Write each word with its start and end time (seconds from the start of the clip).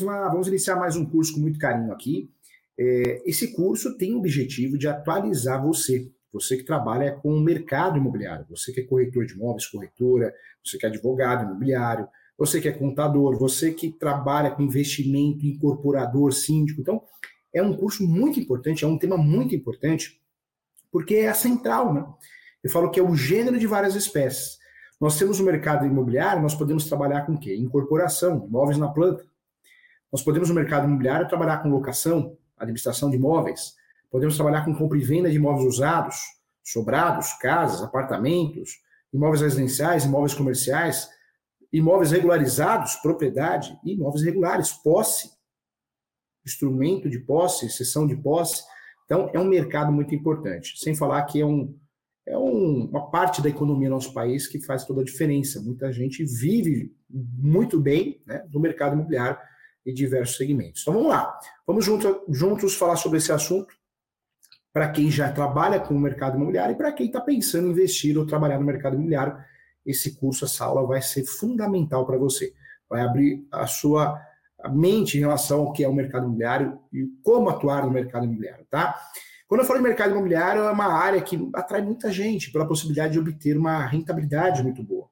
vamos 0.00 0.20
lá, 0.20 0.28
vamos 0.28 0.48
iniciar 0.48 0.76
mais 0.76 0.96
um 0.96 1.04
curso 1.04 1.34
com 1.34 1.40
muito 1.40 1.58
carinho 1.58 1.92
aqui. 1.92 2.30
É, 2.78 3.22
esse 3.28 3.52
curso 3.52 3.96
tem 3.96 4.14
o 4.14 4.18
objetivo 4.18 4.78
de 4.78 4.88
atualizar 4.88 5.62
você, 5.62 6.10
você 6.32 6.56
que 6.56 6.64
trabalha 6.64 7.12
com 7.12 7.32
o 7.34 7.40
mercado 7.40 7.98
imobiliário, 7.98 8.46
você 8.48 8.72
que 8.72 8.80
é 8.80 8.84
corretor 8.84 9.26
de 9.26 9.34
imóveis, 9.34 9.66
corretora, 9.66 10.32
você 10.64 10.78
que 10.78 10.86
é 10.86 10.88
advogado 10.88 11.44
imobiliário, 11.44 12.08
você 12.38 12.60
que 12.60 12.68
é 12.68 12.72
contador, 12.72 13.38
você 13.38 13.72
que 13.72 13.90
trabalha 13.90 14.50
com 14.50 14.62
investimento, 14.62 15.44
incorporador, 15.44 16.32
síndico. 16.32 16.80
Então, 16.80 17.02
é 17.52 17.62
um 17.62 17.76
curso 17.76 18.06
muito 18.06 18.40
importante, 18.40 18.84
é 18.84 18.88
um 18.88 18.98
tema 18.98 19.16
muito 19.16 19.54
importante, 19.54 20.20
porque 20.90 21.16
é 21.16 21.28
a 21.28 21.34
central, 21.34 21.92
né? 21.92 22.06
Eu 22.62 22.70
falo 22.70 22.90
que 22.90 23.00
é 23.00 23.02
o 23.02 23.14
gênero 23.14 23.58
de 23.58 23.66
várias 23.66 23.94
espécies. 23.94 24.58
Nós 25.00 25.18
temos 25.18 25.40
o 25.40 25.44
mercado 25.44 25.86
imobiliário, 25.86 26.42
nós 26.42 26.54
podemos 26.54 26.84
trabalhar 26.86 27.26
com 27.26 27.32
o 27.32 27.38
quê? 27.38 27.56
Incorporação, 27.56 28.46
imóveis 28.46 28.78
na 28.78 28.88
planta. 28.88 29.29
Nós 30.12 30.22
podemos 30.22 30.48
no 30.48 30.54
mercado 30.54 30.86
imobiliário 30.86 31.28
trabalhar 31.28 31.58
com 31.58 31.68
locação, 31.68 32.36
administração 32.56 33.10
de 33.10 33.16
imóveis. 33.16 33.74
Podemos 34.10 34.34
trabalhar 34.34 34.64
com 34.64 34.74
compra 34.74 34.98
e 34.98 35.02
venda 35.02 35.30
de 35.30 35.36
imóveis 35.36 35.66
usados, 35.66 36.16
sobrados, 36.64 37.32
casas, 37.34 37.82
apartamentos, 37.82 38.70
imóveis 39.12 39.40
residenciais, 39.40 40.04
imóveis 40.04 40.34
comerciais, 40.34 41.08
imóveis 41.72 42.10
regularizados, 42.10 42.96
propriedade, 42.96 43.78
e 43.84 43.92
imóveis 43.92 44.24
regulares, 44.24 44.72
posse, 44.72 45.30
instrumento 46.44 47.08
de 47.08 47.20
posse, 47.20 47.70
sessão 47.70 48.06
de 48.06 48.16
posse. 48.16 48.64
Então, 49.04 49.30
é 49.32 49.38
um 49.38 49.44
mercado 49.44 49.92
muito 49.92 50.14
importante. 50.14 50.78
Sem 50.78 50.94
falar 50.94 51.22
que 51.24 51.40
é 51.40 51.46
um, 51.46 51.76
é 52.26 52.36
um, 52.36 52.86
uma 52.86 53.10
parte 53.10 53.40
da 53.40 53.48
economia 53.48 53.88
do 53.88 53.94
nosso 53.94 54.12
país 54.12 54.46
que 54.48 54.60
faz 54.60 54.84
toda 54.84 55.02
a 55.02 55.04
diferença. 55.04 55.60
Muita 55.60 55.92
gente 55.92 56.24
vive 56.24 56.92
muito 57.08 57.80
bem 57.80 58.20
né, 58.26 58.44
do 58.48 58.58
mercado 58.58 58.94
imobiliário 58.94 59.38
e 59.84 59.92
diversos 59.92 60.36
segmentos. 60.36 60.82
Então 60.82 60.94
vamos 60.94 61.08
lá, 61.08 61.38
vamos 61.66 61.84
junto, 61.84 62.24
juntos 62.28 62.74
falar 62.74 62.96
sobre 62.96 63.18
esse 63.18 63.32
assunto 63.32 63.74
para 64.72 64.88
quem 64.90 65.10
já 65.10 65.32
trabalha 65.32 65.80
com 65.80 65.94
o 65.94 65.98
mercado 65.98 66.36
imobiliário 66.36 66.74
e 66.74 66.78
para 66.78 66.92
quem 66.92 67.06
está 67.06 67.20
pensando 67.20 67.68
em 67.68 67.70
investir 67.70 68.16
ou 68.16 68.26
trabalhar 68.26 68.58
no 68.58 68.64
mercado 68.64 68.94
imobiliário. 68.94 69.36
Esse 69.84 70.14
curso, 70.14 70.44
essa 70.44 70.64
aula 70.64 70.86
vai 70.86 71.02
ser 71.02 71.24
fundamental 71.24 72.06
para 72.06 72.18
você. 72.18 72.52
Vai 72.88 73.02
abrir 73.02 73.46
a 73.50 73.66
sua 73.66 74.20
mente 74.70 75.16
em 75.16 75.20
relação 75.20 75.60
ao 75.60 75.72
que 75.72 75.82
é 75.82 75.88
o 75.88 75.94
mercado 75.94 76.24
imobiliário 76.24 76.78
e 76.92 77.06
como 77.22 77.48
atuar 77.48 77.84
no 77.84 77.90
mercado 77.90 78.24
imobiliário, 78.26 78.66
tá? 78.70 78.94
Quando 79.48 79.62
eu 79.62 79.66
falo 79.66 79.80
de 79.80 79.84
mercado 79.84 80.12
imobiliário, 80.12 80.62
é 80.62 80.70
uma 80.70 80.92
área 80.92 81.20
que 81.20 81.50
atrai 81.54 81.82
muita 81.82 82.12
gente 82.12 82.52
pela 82.52 82.68
possibilidade 82.68 83.14
de 83.14 83.18
obter 83.18 83.56
uma 83.56 83.84
rentabilidade 83.84 84.62
muito 84.62 84.82
boa. 84.82 85.08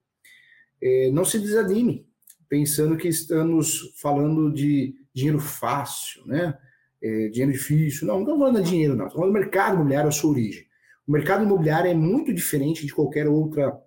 É, 0.80 1.10
não 1.10 1.24
se 1.24 1.40
desanime 1.40 2.07
pensando 2.48 2.96
que 2.96 3.08
estamos 3.08 3.92
falando 4.00 4.52
de 4.52 4.94
dinheiro 5.14 5.38
fácil, 5.38 6.26
né? 6.26 6.56
É, 7.02 7.28
dinheiro 7.28 7.52
difícil. 7.52 8.06
Não, 8.06 8.14
não 8.14 8.22
estou 8.22 8.38
falando 8.38 8.62
de 8.62 8.70
dinheiro, 8.70 8.96
não. 8.96 9.06
Estou 9.06 9.20
falando 9.20 9.34
do 9.34 9.40
mercado 9.40 9.74
imobiliário, 9.74 10.08
a 10.08 10.12
sua 10.12 10.30
origem. 10.30 10.66
O 11.06 11.12
mercado 11.12 11.44
imobiliário 11.44 11.90
é 11.90 11.94
muito 11.94 12.32
diferente 12.32 12.84
de 12.86 12.94
qualquer 12.94 13.28
outra 13.28 13.78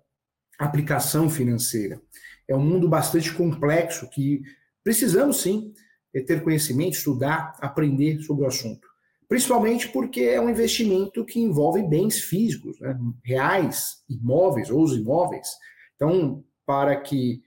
aplicação 0.58 1.28
financeira. 1.28 2.00
É 2.48 2.54
um 2.54 2.64
mundo 2.64 2.88
bastante 2.88 3.32
complexo 3.32 4.08
que 4.10 4.42
precisamos, 4.82 5.42
sim, 5.42 5.72
é 6.14 6.20
ter 6.20 6.42
conhecimento, 6.42 6.96
estudar, 6.96 7.54
aprender 7.60 8.20
sobre 8.22 8.44
o 8.44 8.48
assunto 8.48 8.92
principalmente 9.32 9.88
porque 9.88 10.20
é 10.20 10.38
um 10.38 10.50
investimento 10.50 11.24
que 11.24 11.40
envolve 11.40 11.82
bens 11.82 12.20
físicos, 12.20 12.78
né, 12.78 12.94
reais, 13.24 14.04
imóveis 14.06 14.68
ou 14.68 14.82
os 14.82 14.94
imóveis. 14.94 15.48
Então, 15.96 16.44
para 16.66 16.94
que 16.96 17.40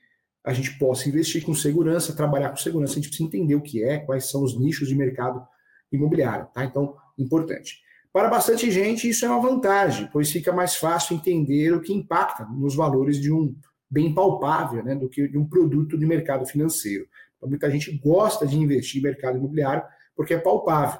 a 0.45 0.53
gente 0.53 0.77
possa 0.77 1.09
investir 1.09 1.43
com 1.43 1.53
segurança, 1.55 2.15
trabalhar 2.15 2.49
com 2.49 2.57
segurança, 2.57 2.93
a 2.93 2.95
gente 2.95 3.07
precisa 3.07 3.27
entender 3.27 3.55
o 3.55 3.61
que 3.61 3.83
é, 3.83 3.97
quais 3.97 4.29
são 4.29 4.43
os 4.43 4.57
nichos 4.57 4.87
de 4.87 4.95
mercado 4.95 5.45
imobiliário, 5.91 6.47
tá? 6.53 6.63
Então, 6.63 6.95
importante. 7.17 7.79
Para 8.13 8.29
bastante 8.29 8.69
gente, 8.71 9.09
isso 9.09 9.25
é 9.25 9.29
uma 9.29 9.41
vantagem, 9.41 10.07
pois 10.13 10.31
fica 10.31 10.53
mais 10.53 10.75
fácil 10.75 11.15
entender 11.15 11.73
o 11.73 11.81
que 11.81 11.91
impacta 11.91 12.45
nos 12.45 12.75
valores 12.75 13.19
de 13.19 13.31
um 13.31 13.55
bem 13.89 14.13
palpável, 14.13 14.83
né, 14.83 14.95
do 14.95 15.09
que 15.09 15.27
de 15.27 15.37
um 15.37 15.47
produto 15.47 15.97
de 15.97 16.05
mercado 16.05 16.45
financeiro. 16.45 17.07
Então, 17.35 17.49
muita 17.49 17.69
gente 17.69 17.91
gosta 17.97 18.45
de 18.45 18.57
investir 18.57 18.99
em 18.99 19.03
mercado 19.03 19.37
imobiliário 19.37 19.83
porque 20.15 20.33
é 20.33 20.37
palpável. 20.37 20.99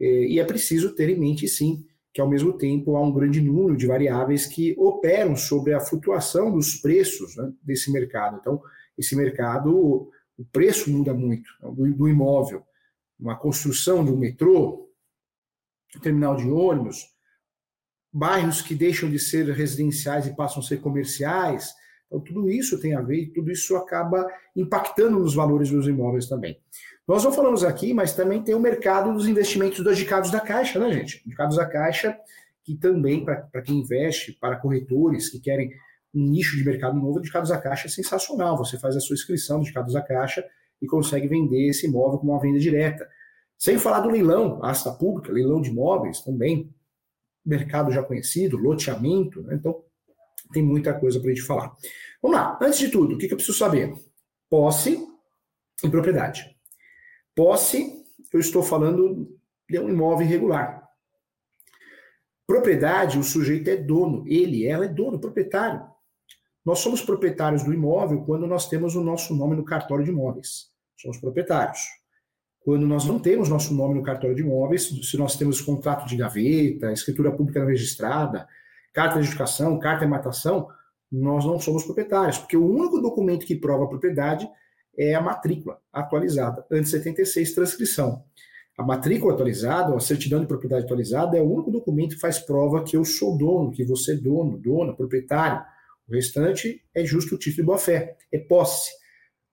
É, 0.00 0.26
e 0.26 0.38
é 0.38 0.44
preciso 0.44 0.94
ter 0.94 1.08
em 1.08 1.18
mente, 1.18 1.48
sim, 1.48 1.84
que 2.12 2.20
ao 2.20 2.28
mesmo 2.28 2.52
tempo 2.52 2.96
há 2.96 3.02
um 3.02 3.12
grande 3.12 3.40
número 3.40 3.76
de 3.76 3.86
variáveis 3.86 4.46
que 4.46 4.74
operam 4.78 5.34
sobre 5.34 5.72
a 5.72 5.80
flutuação 5.80 6.52
dos 6.52 6.74
preços 6.76 7.36
né, 7.36 7.50
desse 7.62 7.90
mercado. 7.90 8.38
Então, 8.40 8.60
esse 8.96 9.16
mercado, 9.16 10.10
o 10.38 10.44
preço 10.50 10.90
muda 10.90 11.14
muito 11.14 11.48
né, 11.60 11.70
do, 11.70 11.94
do 11.94 12.08
imóvel. 12.08 12.64
Uma 13.18 13.36
construção 13.36 14.04
de 14.04 14.10
um 14.10 14.16
metrô, 14.16 14.88
um 15.96 16.00
terminal 16.00 16.36
de 16.36 16.48
ônibus, 16.50 17.06
bairros 18.12 18.60
que 18.60 18.74
deixam 18.74 19.08
de 19.08 19.18
ser 19.18 19.48
residenciais 19.50 20.26
e 20.26 20.36
passam 20.36 20.62
a 20.62 20.66
ser 20.66 20.80
comerciais. 20.80 21.72
Então, 22.06 22.20
tudo 22.20 22.50
isso 22.50 22.80
tem 22.80 22.94
a 22.94 23.00
ver 23.00 23.22
e 23.22 23.26
tudo 23.32 23.50
isso 23.50 23.76
acaba 23.76 24.26
impactando 24.54 25.18
nos 25.18 25.34
valores 25.34 25.70
dos 25.70 25.86
imóveis 25.86 26.28
também. 26.28 26.60
Nós 27.06 27.24
não 27.24 27.32
falamos 27.32 27.64
aqui, 27.64 27.94
mas 27.94 28.14
também 28.14 28.42
tem 28.42 28.54
o 28.54 28.60
mercado 28.60 29.12
dos 29.12 29.26
investimentos 29.26 29.80
dos 29.80 29.98
indicados 29.98 30.30
da 30.30 30.40
Caixa, 30.40 30.78
né, 30.78 30.92
gente? 30.92 31.22
Indicados 31.26 31.56
da 31.56 31.66
Caixa, 31.66 32.16
que 32.64 32.76
também, 32.76 33.24
para 33.24 33.62
quem 33.62 33.80
investe, 33.80 34.32
para 34.32 34.56
corretores 34.56 35.28
que 35.28 35.40
querem 35.40 35.72
um 36.14 36.28
nicho 36.28 36.56
de 36.56 36.64
mercado 36.64 36.98
novo, 36.98 37.18
indicados 37.18 37.48
da 37.48 37.58
Caixa 37.58 37.86
é 37.86 37.90
sensacional. 37.90 38.56
Você 38.58 38.78
faz 38.78 38.96
a 38.96 39.00
sua 39.00 39.14
inscrição 39.14 39.58
de 39.58 39.64
indicados 39.64 39.94
da 39.94 40.02
Caixa 40.02 40.44
e 40.80 40.86
consegue 40.86 41.28
vender 41.28 41.68
esse 41.68 41.86
imóvel 41.86 42.18
com 42.18 42.26
uma 42.26 42.40
venda 42.40 42.58
direta. 42.58 43.08
Sem 43.56 43.78
falar 43.78 44.00
do 44.00 44.10
leilão, 44.10 44.62
asta 44.64 44.92
pública, 44.92 45.32
leilão 45.32 45.60
de 45.60 45.70
imóveis 45.70 46.20
também, 46.20 46.74
mercado 47.44 47.92
já 47.92 48.02
conhecido, 48.02 48.56
loteamento, 48.56 49.40
né? 49.42 49.54
então 49.54 49.84
tem 50.52 50.62
muita 50.62 50.92
coisa 50.92 51.20
para 51.20 51.30
a 51.30 51.34
gente 51.34 51.46
falar. 51.46 51.72
Vamos 52.20 52.36
lá, 52.36 52.58
antes 52.60 52.78
de 52.78 52.88
tudo, 52.88 53.14
o 53.14 53.18
que, 53.18 53.26
que 53.26 53.32
eu 53.32 53.36
preciso 53.36 53.56
saber? 53.56 53.94
Posse 54.50 54.98
e 55.82 55.88
propriedade. 55.88 56.56
Posse, 57.34 58.04
eu 58.32 58.40
estou 58.40 58.62
falando 58.62 59.38
de 59.68 59.78
um 59.78 59.88
imóvel 59.88 60.26
irregular. 60.26 60.82
Propriedade, 62.46 63.18
o 63.18 63.22
sujeito 63.22 63.70
é 63.70 63.76
dono, 63.76 64.24
ele, 64.26 64.66
ela 64.66 64.84
é 64.84 64.88
dono, 64.88 65.18
proprietário. 65.18 65.91
Nós 66.64 66.78
somos 66.78 67.02
proprietários 67.02 67.64
do 67.64 67.72
imóvel 67.72 68.22
quando 68.24 68.46
nós 68.46 68.68
temos 68.68 68.94
o 68.94 69.02
nosso 69.02 69.34
nome 69.34 69.56
no 69.56 69.64
cartório 69.64 70.04
de 70.04 70.10
imóveis. 70.10 70.70
Somos 70.96 71.18
proprietários. 71.18 71.80
Quando 72.60 72.86
nós 72.86 73.04
não 73.04 73.18
temos 73.18 73.48
nosso 73.48 73.74
nome 73.74 73.94
no 73.94 74.02
cartório 74.02 74.36
de 74.36 74.42
imóveis, 74.42 74.86
se 74.86 75.16
nós 75.16 75.36
temos 75.36 75.60
contrato 75.60 76.06
de 76.06 76.16
gaveta, 76.16 76.92
escritura 76.92 77.32
pública 77.32 77.58
não 77.58 77.66
registrada, 77.66 78.46
carta 78.92 79.20
de 79.20 79.26
educação, 79.26 79.78
carta 79.80 80.04
de 80.04 80.10
matação, 80.10 80.68
nós 81.10 81.44
não 81.44 81.58
somos 81.58 81.84
proprietários, 81.84 82.38
porque 82.38 82.56
o 82.56 82.64
único 82.64 83.00
documento 83.00 83.44
que 83.44 83.56
prova 83.56 83.84
a 83.84 83.88
propriedade 83.88 84.48
é 84.96 85.14
a 85.14 85.20
matrícula 85.20 85.78
atualizada, 85.92 86.64
antes 86.70 86.90
76, 86.90 87.52
transcrição. 87.52 88.24
A 88.78 88.82
matrícula 88.82 89.34
atualizada, 89.34 89.94
a 89.94 90.00
certidão 90.00 90.40
de 90.40 90.46
propriedade 90.46 90.84
atualizada, 90.84 91.36
é 91.36 91.42
o 91.42 91.50
único 91.50 91.70
documento 91.70 92.14
que 92.14 92.20
faz 92.20 92.38
prova 92.38 92.82
que 92.82 92.96
eu 92.96 93.04
sou 93.04 93.36
dono, 93.36 93.72
que 93.72 93.84
você 93.84 94.12
é 94.12 94.16
dono, 94.16 94.58
dona, 94.58 94.94
proprietário. 94.94 95.62
O 96.12 96.14
restante 96.14 96.84
é 96.94 97.06
justo 97.06 97.36
o 97.36 97.38
título 97.38 97.62
de 97.62 97.62
boa-fé, 97.62 98.18
é 98.30 98.38
posse. 98.38 98.90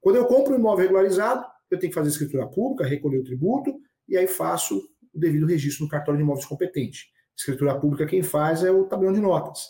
Quando 0.02 0.18
eu 0.18 0.26
compro 0.26 0.54
um 0.54 0.60
imóvel 0.60 0.88
regularizado, 0.88 1.46
eu 1.72 1.80
tenho 1.80 1.90
que 1.90 1.96
fazer 1.96 2.10
escritura 2.10 2.46
pública, 2.48 2.86
recolher 2.86 3.20
o 3.20 3.24
tributo, 3.24 3.80
e 4.10 4.18
aí 4.18 4.28
faço 4.28 4.78
o 5.14 5.18
devido 5.18 5.46
registro 5.46 5.86
no 5.86 5.90
cartório 5.90 6.18
de 6.18 6.24
imóveis 6.24 6.46
competente. 6.46 7.14
Escritura 7.38 7.80
pública 7.80 8.06
quem 8.06 8.22
faz 8.22 8.62
é 8.62 8.72
o 8.72 8.84
tabelião 8.84 9.14
de 9.14 9.22
notas. 9.22 9.70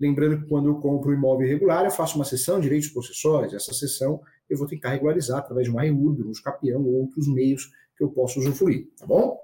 Lembrando 0.00 0.40
que 0.40 0.48
quando 0.48 0.70
eu 0.70 0.76
compro 0.76 1.10
um 1.10 1.14
imóvel 1.14 1.46
irregular, 1.46 1.84
eu 1.84 1.90
faço 1.90 2.16
uma 2.16 2.24
sessão 2.24 2.56
de 2.56 2.62
direitos 2.62 2.88
possessórios. 2.88 3.52
Essa 3.52 3.74
sessão 3.74 4.22
eu 4.48 4.56
vou 4.56 4.66
tentar 4.66 4.92
regularizar 4.92 5.40
através 5.40 5.66
de 5.66 5.70
uma 5.70 5.82
REURB, 5.82 6.22
um 6.22 6.30
escapião 6.30 6.82
ou 6.82 7.02
outros 7.02 7.28
meios 7.28 7.70
que 7.98 8.02
eu 8.02 8.08
posso 8.08 8.40
usufruir, 8.40 8.88
tá 8.98 9.04
bom? 9.04 9.38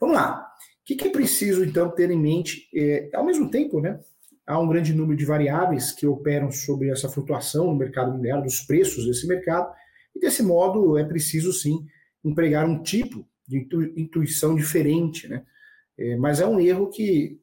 Vamos 0.00 0.16
lá. 0.16 0.44
O 0.82 0.84
que, 0.84 0.96
que 0.96 1.06
é 1.06 1.10
preciso, 1.10 1.64
então, 1.64 1.88
ter 1.88 2.10
em 2.10 2.20
mente? 2.20 2.68
É, 2.74 3.10
ao 3.14 3.24
mesmo 3.24 3.48
tempo, 3.48 3.80
né, 3.80 4.00
há 4.46 4.58
um 4.58 4.68
grande 4.68 4.92
número 4.92 5.16
de 5.16 5.24
variáveis 5.24 5.92
que 5.92 6.06
operam 6.06 6.50
sobre 6.50 6.90
essa 6.90 7.08
flutuação 7.08 7.66
no 7.66 7.76
mercado 7.76 8.08
imobiliário, 8.08 8.44
dos 8.44 8.60
preços 8.60 9.06
desse 9.06 9.26
mercado, 9.26 9.72
e 10.14 10.20
desse 10.20 10.42
modo 10.42 10.96
é 10.98 11.04
preciso, 11.04 11.52
sim, 11.52 11.86
empregar 12.24 12.68
um 12.68 12.82
tipo 12.82 13.26
de 13.46 13.66
intuição 13.96 14.54
diferente, 14.54 15.28
né? 15.28 15.44
É, 15.96 16.16
mas 16.16 16.40
é 16.40 16.46
um 16.46 16.58
erro 16.58 16.88
que 16.88 17.40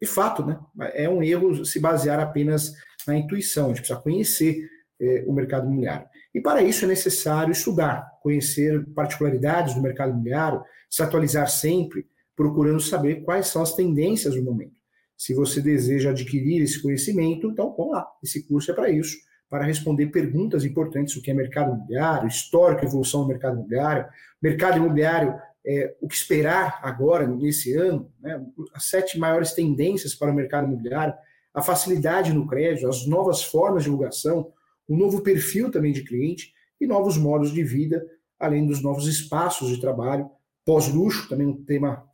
de 0.00 0.06
fato, 0.06 0.44
né? 0.44 0.58
É 0.92 1.08
um 1.08 1.22
erro 1.22 1.64
se 1.64 1.80
basear 1.80 2.20
apenas 2.20 2.72
na 3.06 3.16
intuição. 3.16 3.66
A 3.66 3.68
gente 3.68 3.78
precisa 3.78 4.00
conhecer 4.00 4.68
é, 5.00 5.24
o 5.26 5.32
mercado 5.32 5.66
imobiliário. 5.66 6.06
E 6.34 6.40
para 6.40 6.62
isso 6.62 6.84
é 6.84 6.88
necessário 6.88 7.52
estudar, 7.52 8.06
conhecer 8.22 8.84
particularidades 8.94 9.74
do 9.74 9.80
mercado 9.82 10.10
imobiliário, 10.10 10.62
se 10.90 11.02
atualizar 11.02 11.48
sempre, 11.48 12.06
procurando 12.36 12.80
saber 12.80 13.22
quais 13.22 13.46
são 13.46 13.62
as 13.62 13.74
tendências 13.74 14.34
do 14.34 14.42
momento. 14.42 14.74
Se 15.24 15.32
você 15.32 15.58
deseja 15.58 16.10
adquirir 16.10 16.60
esse 16.60 16.82
conhecimento, 16.82 17.50
então 17.50 17.74
vamos 17.74 17.94
lá, 17.94 18.06
esse 18.22 18.46
curso 18.46 18.70
é 18.70 18.74
para 18.74 18.90
isso, 18.90 19.16
para 19.48 19.64
responder 19.64 20.08
perguntas 20.08 20.66
importantes 20.66 21.16
o 21.16 21.22
que 21.22 21.30
é 21.30 21.34
mercado 21.34 21.72
imobiliário, 21.72 22.28
histórico, 22.28 22.84
evolução 22.84 23.22
do 23.22 23.28
mercado 23.28 23.54
imobiliário, 23.54 24.06
mercado 24.42 24.76
imobiliário, 24.76 25.34
é, 25.66 25.96
o 25.98 26.08
que 26.08 26.14
esperar 26.14 26.78
agora, 26.82 27.26
nesse 27.26 27.72
ano, 27.72 28.12
né, 28.20 28.38
as 28.74 28.84
sete 28.84 29.18
maiores 29.18 29.54
tendências 29.54 30.14
para 30.14 30.30
o 30.30 30.34
mercado 30.34 30.66
imobiliário, 30.66 31.14
a 31.54 31.62
facilidade 31.62 32.30
no 32.34 32.46
crédito, 32.46 32.86
as 32.86 33.06
novas 33.06 33.42
formas 33.42 33.82
de 33.82 33.88
divulgação, 33.88 34.52
o 34.86 34.94
novo 34.94 35.22
perfil 35.22 35.70
também 35.70 35.94
de 35.94 36.04
cliente 36.04 36.52
e 36.78 36.86
novos 36.86 37.16
modos 37.16 37.50
de 37.50 37.64
vida, 37.64 38.04
além 38.38 38.66
dos 38.66 38.82
novos 38.82 39.08
espaços 39.08 39.70
de 39.70 39.80
trabalho, 39.80 40.28
pós-luxo, 40.66 41.30
também 41.30 41.46
um 41.46 41.64
tema 41.64 42.06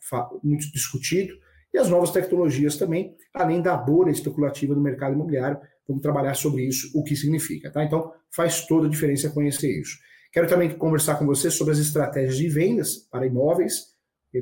muito 0.44 0.70
discutido, 0.70 1.34
e 1.72 1.78
as 1.78 1.88
novas 1.88 2.10
tecnologias 2.10 2.76
também, 2.76 3.14
além 3.32 3.62
da 3.62 3.76
bolha 3.76 4.10
especulativa 4.10 4.74
do 4.74 4.80
mercado 4.80 5.14
imobiliário. 5.14 5.58
Vamos 5.86 6.02
trabalhar 6.02 6.34
sobre 6.34 6.62
isso, 6.62 6.90
o 6.94 7.02
que 7.02 7.16
significa, 7.16 7.70
tá? 7.70 7.84
Então, 7.84 8.12
faz 8.34 8.66
toda 8.66 8.86
a 8.86 8.90
diferença 8.90 9.30
conhecer 9.30 9.80
isso. 9.80 9.96
Quero 10.32 10.46
também 10.46 10.70
conversar 10.70 11.16
com 11.16 11.26
você 11.26 11.50
sobre 11.50 11.72
as 11.72 11.78
estratégias 11.78 12.36
de 12.36 12.48
vendas 12.48 12.96
para 13.10 13.26
imóveis, 13.26 13.86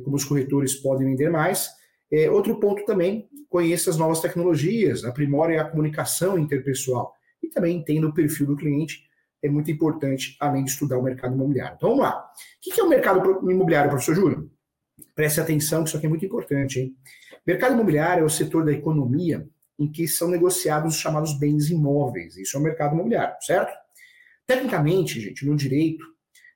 como 0.05 0.17
os 0.17 0.25
corretores 0.25 0.75
podem 0.75 1.07
vender 1.07 1.31
mais. 1.31 1.71
É, 2.13 2.31
outro 2.31 2.59
ponto 2.61 2.85
também, 2.85 3.29
conheça 3.49 3.89
as 3.89 3.97
novas 3.97 4.21
tecnologias, 4.21 5.05
aprimore 5.05 5.59
a 5.59 5.65
comunicação 5.65 6.39
interpessoal 6.39 7.13
e 7.43 7.49
também 7.49 7.79
entenda 7.79 8.07
o 8.07 8.13
perfil 8.13 8.47
do 8.47 8.57
cliente, 8.57 9.09
é 9.43 9.49
muito 9.49 9.71
importante, 9.71 10.37
além 10.41 10.65
de 10.65 10.71
estudar 10.71 10.99
o 10.99 11.03
mercado 11.03 11.35
imobiliário. 11.35 11.77
Então 11.77 11.91
vamos 11.91 12.05
lá. 12.05 12.19
O 12.19 12.75
que 12.75 12.81
é 12.81 12.85
o 12.85 12.89
mercado 12.89 13.51
imobiliário, 13.51 13.91
professor 13.91 14.15
Júlio? 14.15 14.51
Preste 15.15 15.41
atenção, 15.41 15.83
que 15.83 15.89
isso 15.89 15.97
aqui 15.97 16.07
é 16.07 16.09
muito 16.09 16.25
importante. 16.25 16.81
Hein? 16.81 16.95
Mercado 17.47 17.75
imobiliário 17.75 18.23
é 18.23 18.27
o 18.27 18.31
setor 18.31 18.65
da 18.65 18.73
economia 18.73 19.49
em 19.79 19.91
que 19.91 20.09
são 20.09 20.29
negociados 20.29 20.95
os 20.95 21.01
chamados 21.01 21.39
bens 21.39 21.71
imóveis. 21.71 22.37
Isso 22.37 22.57
é 22.57 22.61
o 22.61 22.63
mercado 22.63 22.95
imobiliário, 22.95 23.37
certo? 23.41 23.73
Tecnicamente, 24.47 25.21
gente, 25.21 25.47
no 25.47 25.55
direito, 25.55 26.05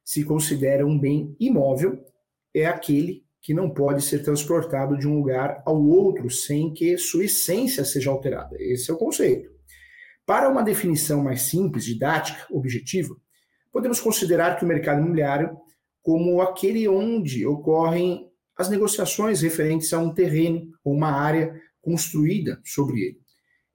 se 0.04 0.24
considera 0.24 0.86
um 0.86 0.98
bem 0.98 1.36
imóvel 1.38 2.04
é 2.54 2.66
aquele 2.66 3.24
que 3.40 3.54
não 3.54 3.70
pode 3.70 4.02
ser 4.02 4.20
transportado 4.20 4.96
de 4.96 5.08
um 5.08 5.16
lugar 5.16 5.62
ao 5.66 5.82
outro 5.82 6.30
sem 6.30 6.72
que 6.72 6.96
sua 6.96 7.24
essência 7.24 7.84
seja 7.84 8.10
alterada. 8.10 8.56
Esse 8.58 8.90
é 8.90 8.94
o 8.94 8.98
conceito. 8.98 9.50
Para 10.24 10.48
uma 10.48 10.62
definição 10.62 11.22
mais 11.22 11.42
simples, 11.42 11.84
didática, 11.84 12.46
objetiva, 12.50 13.16
podemos 13.72 14.00
considerar 14.00 14.56
que 14.56 14.64
o 14.64 14.68
mercado 14.68 15.00
imobiliário 15.00 15.56
como 16.02 16.40
aquele 16.40 16.88
onde 16.88 17.46
ocorrem 17.46 18.28
as 18.56 18.68
negociações 18.68 19.40
referentes 19.40 19.92
a 19.92 19.98
um 19.98 20.12
terreno 20.12 20.72
ou 20.84 20.94
uma 20.94 21.10
área 21.10 21.60
construída 21.80 22.60
sobre 22.64 23.00
ele. 23.00 23.20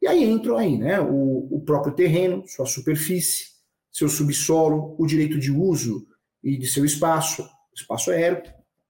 E 0.01 0.07
aí 0.07 0.23
entram 0.23 0.57
aí, 0.57 0.77
né, 0.77 0.99
o, 1.01 1.47
o 1.51 1.61
próprio 1.65 1.93
terreno, 1.93 2.43
sua 2.47 2.65
superfície, 2.65 3.57
seu 3.91 4.07
subsolo, 4.07 4.95
o 4.99 5.05
direito 5.05 5.39
de 5.39 5.51
uso 5.51 6.07
e 6.43 6.57
de 6.57 6.67
seu 6.67 6.85
espaço, 6.85 7.47
espaço 7.75 8.11
aéreo, 8.11 8.43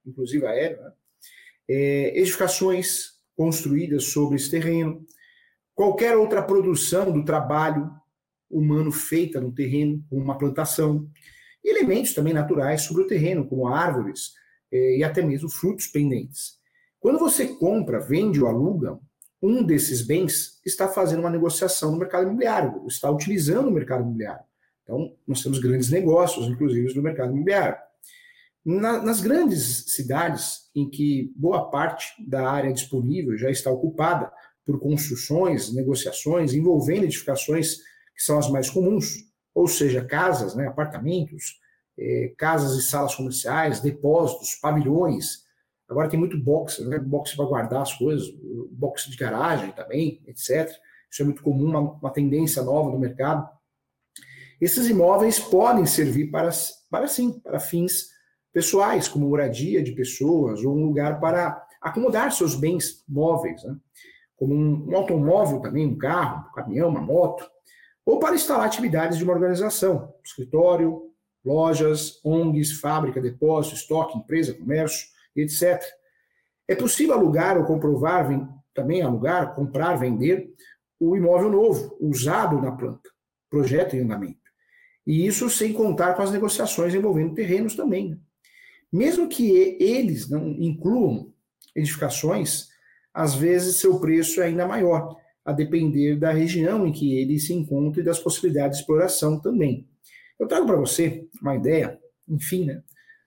inclusive 0.05 0.45
aéreo, 0.45 0.81
né? 0.81 0.91
é, 1.69 2.19
edificações 2.19 3.17
construídas 3.35 4.05
sobre 4.05 4.35
esse 4.35 4.49
terreno, 4.49 5.05
qualquer 5.73 6.17
outra 6.17 6.41
produção 6.41 7.11
do 7.11 7.23
trabalho 7.23 7.89
humano 8.49 8.91
feita 8.91 9.39
no 9.39 9.51
terreno, 9.51 10.03
como 10.09 10.21
uma 10.21 10.37
plantação, 10.37 11.09
e 11.63 11.69
elementos 11.69 12.13
também 12.13 12.33
naturais 12.33 12.81
sobre 12.81 13.03
o 13.03 13.07
terreno, 13.07 13.47
como 13.47 13.67
árvores 13.67 14.33
e 14.71 15.03
até 15.03 15.21
mesmo 15.21 15.49
frutos 15.49 15.87
pendentes. 15.87 16.57
Quando 16.99 17.19
você 17.19 17.47
compra, 17.47 17.99
vende 17.99 18.41
ou 18.41 18.47
aluga, 18.47 18.99
um 19.41 19.63
desses 19.63 20.01
bens 20.01 20.59
está 20.65 20.87
fazendo 20.87 21.19
uma 21.19 21.29
negociação 21.29 21.91
no 21.91 21.99
mercado 21.99 22.23
imobiliário, 22.23 22.85
está 22.87 23.09
utilizando 23.09 23.67
o 23.67 23.71
mercado 23.71 24.01
imobiliário. 24.01 24.43
Então, 24.83 25.15
nós 25.27 25.43
temos 25.43 25.59
grandes 25.59 25.89
negócios, 25.89 26.47
inclusive 26.47 26.93
no 26.95 27.03
mercado 27.03 27.31
imobiliário. 27.31 27.77
Na, 28.65 29.01
nas 29.01 29.21
grandes 29.21 29.85
cidades, 29.93 30.69
em 30.75 30.89
que 30.89 31.31
boa 31.35 31.69
parte 31.69 32.13
da 32.25 32.49
área 32.49 32.73
disponível 32.73 33.37
já 33.37 33.49
está 33.49 33.71
ocupada 33.71 34.31
por 34.65 34.79
construções, 34.79 35.73
negociações 35.73 36.53
envolvendo 36.53 37.05
edificações 37.05 37.77
que 38.13 38.23
são 38.23 38.37
as 38.37 38.49
mais 38.49 38.69
comuns, 38.69 39.25
ou 39.53 39.67
seja, 39.67 40.03
casas, 40.03 40.55
né, 40.55 40.67
apartamentos, 40.67 41.59
eh, 41.97 42.33
casas 42.37 42.77
e 42.77 42.81
salas 42.81 43.15
comerciais, 43.15 43.81
depósitos, 43.81 44.55
pavilhões. 44.55 45.45
Agora 45.89 46.09
tem 46.09 46.19
muito 46.19 46.37
box, 46.37 46.83
né, 46.85 46.99
box 46.99 47.35
para 47.35 47.45
guardar 47.45 47.81
as 47.81 47.93
coisas, 47.93 48.29
box 48.71 49.09
de 49.09 49.17
garagem 49.17 49.71
também, 49.71 50.21
etc. 50.27 50.69
Isso 51.09 51.21
é 51.21 51.25
muito 51.25 51.41
comum, 51.41 51.69
uma, 51.69 51.79
uma 51.79 52.09
tendência 52.09 52.61
nova 52.61 52.91
do 52.91 52.99
mercado. 52.99 53.49
Esses 54.59 54.89
imóveis 54.89 55.39
podem 55.39 55.85
servir 55.85 56.29
para, 56.29 56.49
para 56.89 57.07
sim, 57.07 57.39
para 57.39 57.59
fins 57.59 58.09
pessoais, 58.51 59.07
como 59.07 59.29
moradia 59.29 59.83
de 59.83 59.91
pessoas, 59.91 60.63
ou 60.63 60.75
um 60.75 60.85
lugar 60.85 61.19
para 61.19 61.65
acomodar 61.81 62.31
seus 62.31 62.55
bens 62.55 63.03
móveis. 63.07 63.63
Né? 63.63 63.77
como 64.37 64.53
um, 64.53 64.89
um 64.89 64.95
automóvel 64.95 65.59
também, 65.59 65.85
um 65.85 65.97
carro, 65.97 66.47
um 66.49 66.53
caminhão, 66.53 66.89
uma 66.89 67.01
moto, 67.01 67.49
ou 68.05 68.19
para 68.19 68.35
instalar 68.35 68.65
atividades 68.65 69.17
de 69.17 69.23
uma 69.23 69.33
organização, 69.33 70.13
escritório, 70.23 71.06
lojas, 71.47 72.19
ONGs, 72.23 72.73
fábrica, 72.73 73.21
depósito, 73.21 73.75
estoque, 73.75 74.17
empresa, 74.17 74.53
comércio, 74.53 75.07
etc. 75.35 75.81
É 76.67 76.75
possível 76.75 77.15
alugar 77.15 77.57
ou 77.57 77.65
comprovar, 77.65 78.27
também 78.73 79.01
alugar, 79.01 79.55
comprar, 79.55 79.95
vender 79.95 80.53
o 80.99 81.15
imóvel 81.15 81.49
novo, 81.49 81.97
usado 82.01 82.59
na 82.61 82.71
planta, 82.71 83.09
projeto 83.49 83.95
em 83.95 84.01
andamento. 84.01 84.47
E 85.05 85.25
isso 85.25 85.49
sem 85.49 85.71
contar 85.71 86.15
com 86.15 86.21
as 86.21 86.31
negociações 86.31 86.93
envolvendo 86.93 87.33
terrenos 87.33 87.75
também. 87.75 88.09
Né? 88.09 88.17
Mesmo 88.91 89.29
que 89.29 89.77
eles 89.79 90.29
não 90.29 90.49
incluam 90.49 91.31
edificações, 91.73 92.67
às 93.13 93.33
vezes 93.33 93.79
seu 93.79 93.99
preço 93.99 94.41
é 94.41 94.47
ainda 94.47 94.67
maior, 94.67 95.15
a 95.45 95.53
depender 95.53 96.17
da 96.17 96.31
região 96.31 96.85
em 96.85 96.91
que 96.91 97.15
ele 97.17 97.39
se 97.39 97.53
encontra 97.53 98.01
e 98.01 98.05
das 98.05 98.19
possibilidades 98.19 98.77
de 98.77 98.81
exploração 98.83 99.39
também. 99.39 99.87
Eu 100.39 100.47
trago 100.47 100.65
para 100.65 100.75
você 100.75 101.27
uma 101.41 101.55
ideia, 101.55 101.99
enfim, 102.27 102.65
né? 102.65 102.81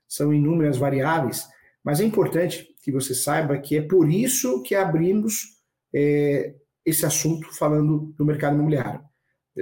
são 0.08 0.32
inúmeras 0.34 0.76
variáveis, 0.76 1.46
mas 1.84 2.00
é 2.00 2.04
importante 2.04 2.68
que 2.82 2.92
você 2.92 3.14
saiba 3.14 3.58
que 3.58 3.76
é 3.76 3.82
por 3.82 4.10
isso 4.10 4.62
que 4.62 4.74
abrimos 4.74 5.60
é, 5.94 6.54
esse 6.84 7.06
assunto 7.06 7.52
falando 7.56 8.12
do 8.16 8.24
mercado 8.24 8.54
imobiliário, 8.54 9.00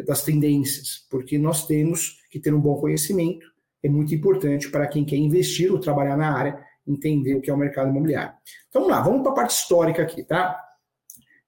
das 0.07 0.23
tendências, 0.23 1.07
porque 1.11 1.39
nós 1.39 1.67
temos 1.67 2.19
que 2.31 2.39
ter 2.41 2.55
um 2.55 2.61
bom 2.61 2.77
conhecimento, 2.77 3.47
é 3.83 3.89
muito 3.89 4.15
importante 4.15 4.71
para 4.71 4.87
quem 4.87 5.05
quer 5.05 5.17
investir 5.17 5.73
ou 5.73 5.79
trabalhar 5.79 6.17
na 6.17 6.37
área 6.37 6.69
entender 6.87 7.35
o 7.35 7.41
que 7.41 7.51
é 7.51 7.55
o 7.55 7.57
mercado 7.57 7.91
imobiliário. 7.91 8.33
Então 8.69 8.83
vamos 8.83 8.97
lá, 8.97 9.03
vamos 9.03 9.23
para 9.23 9.33
a 9.33 9.35
parte 9.35 9.51
histórica 9.51 10.03
aqui, 10.03 10.23
tá? 10.23 10.59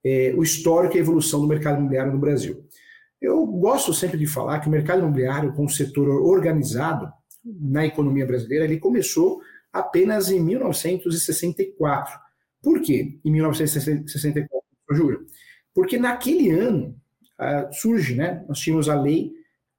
É, 0.05 0.33
o 0.37 0.43
histórico 0.43 0.97
e 0.97 0.99
a 0.99 1.01
evolução 1.01 1.41
do 1.41 1.49
mercado 1.49 1.79
imobiliário 1.79 2.13
no 2.13 2.19
Brasil. 2.19 2.65
Eu 3.21 3.45
gosto 3.47 3.93
sempre 3.93 4.17
de 4.17 4.27
falar 4.27 4.61
que 4.61 4.69
o 4.69 4.71
mercado 4.71 5.01
imobiliário, 5.01 5.53
como 5.53 5.69
setor 5.69 6.09
organizado 6.09 7.13
na 7.45 7.85
economia 7.85 8.27
brasileira, 8.27 8.65
ele 8.65 8.79
começou 8.79 9.41
apenas 9.73 10.31
em 10.31 10.41
1964. 10.41 12.19
Por 12.63 12.81
quê? 12.81 13.19
Em 13.25 13.31
1964, 13.31 14.61
Júlio? 14.93 15.27
Porque 15.75 15.99
naquele 15.99 16.51
ano 16.51 16.97
uh, 17.41 17.73
surge, 17.73 18.15
né? 18.15 18.45
Nós 18.49 18.59
tínhamos 18.59 18.89
a 18.89 19.01
Lei 19.01 19.33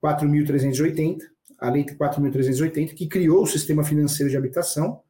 4.380, 0.03 1.19
a 1.60 1.69
Lei 1.69 1.86
4.380, 1.86 2.93
que 2.93 3.07
criou 3.07 3.43
o 3.43 3.48
Sistema 3.48 3.83
Financeiro 3.83 4.29
de 4.29 4.38
Habitação, 4.38 5.01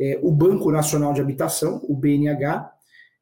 é, 0.00 0.18
o 0.22 0.32
Banco 0.32 0.72
Nacional 0.72 1.12
de 1.12 1.20
Habitação, 1.20 1.84
o 1.84 1.94
BNH, 1.94 2.72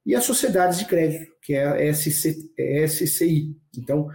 e 0.06 0.14
as 0.14 0.24
sociedades 0.24 0.78
de 0.78 0.86
crédito, 0.86 1.30
que 1.42 1.54
é 1.54 1.64
a 1.88 1.94
SC, 1.94 2.50
é 2.56 2.84
SCI. 2.86 3.56
Então, 3.76 4.08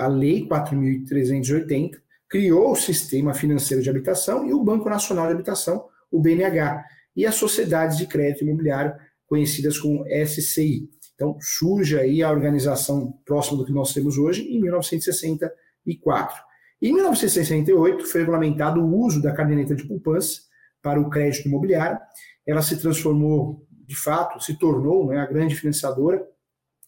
a 0.00 0.06
Lei 0.06 0.46
4.380 0.46 2.00
criou 2.28 2.72
o 2.72 2.76
Sistema 2.76 3.34
Financeiro 3.34 3.82
de 3.82 3.90
Habitação 3.90 4.46
e 4.46 4.54
o 4.54 4.62
Banco 4.62 4.88
Nacional 4.88 5.26
de 5.26 5.32
Habitação, 5.32 5.84
o 6.10 6.20
BNH, 6.20 6.84
e 7.14 7.26
as 7.26 7.34
sociedades 7.34 7.98
de 7.98 8.06
crédito 8.06 8.44
imobiliário, 8.44 8.94
conhecidas 9.26 9.78
como 9.78 10.04
SCI. 10.06 10.88
Então, 11.14 11.36
surge 11.40 11.98
aí 11.98 12.22
a 12.22 12.30
organização 12.30 13.12
próxima 13.26 13.58
do 13.58 13.66
que 13.66 13.72
nós 13.72 13.92
temos 13.92 14.16
hoje, 14.16 14.42
em 14.42 14.60
1964. 14.60 16.42
Em 16.80 16.94
1968, 16.94 18.06
foi 18.06 18.20
regulamentado 18.22 18.80
o 18.80 18.96
uso 18.96 19.20
da 19.20 19.32
caderneta 19.32 19.74
de 19.74 19.86
poupança 19.86 20.40
para 20.80 20.98
o 21.00 21.10
crédito 21.10 21.46
imobiliário. 21.46 21.98
Ela 22.46 22.62
se 22.62 22.80
transformou, 22.80 23.66
de 23.86 23.96
fato, 23.96 24.42
se 24.42 24.56
tornou 24.56 25.08
né, 25.08 25.18
a 25.18 25.26
grande 25.26 25.54
financiadora 25.56 26.24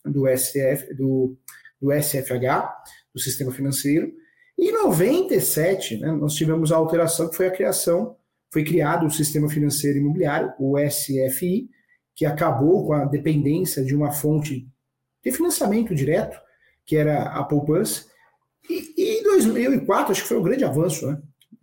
do, 0.05 0.27
SF, 0.27 0.95
do, 0.95 1.37
do 1.81 1.93
SFH, 1.93 2.73
do 3.15 3.21
sistema 3.21 3.53
financeiro. 3.53 4.13
E 4.59 4.69
em 4.69 4.73
97, 4.73 5.99
né, 5.99 6.13
nós 6.13 6.35
tivemos 6.35 6.71
a 6.73 6.77
alteração 6.77 7.29
que 7.29 7.37
foi 7.37 7.47
a 7.47 7.51
criação, 7.51 8.17
foi 8.51 8.65
criado 8.65 9.07
o 9.07 9.11
sistema 9.11 9.49
financeiro 9.49 9.99
imobiliário, 9.99 10.53
o 10.59 10.77
SFI, 10.79 11.69
que 12.15 12.27
acabou 12.27 12.87
com 12.87 12.93
a 12.93 13.05
dependência 13.07 13.85
de 13.85 13.95
uma 13.95 14.13
fonte 14.13 14.69
de 15.25 15.33
financiamento 15.33 15.95
direto, 15.95 16.39
que 16.85 16.97
era 16.97 17.23
a 17.23 17.45
poupança, 17.45 18.05
E, 18.69 19.19
em 19.19 19.23
2004, 19.23 20.13
acho 20.13 20.23
que 20.23 20.29
foi 20.29 20.39
um 20.39 20.43
grande 20.43 20.65
avanço, 20.65 21.07
né? 21.07 21.21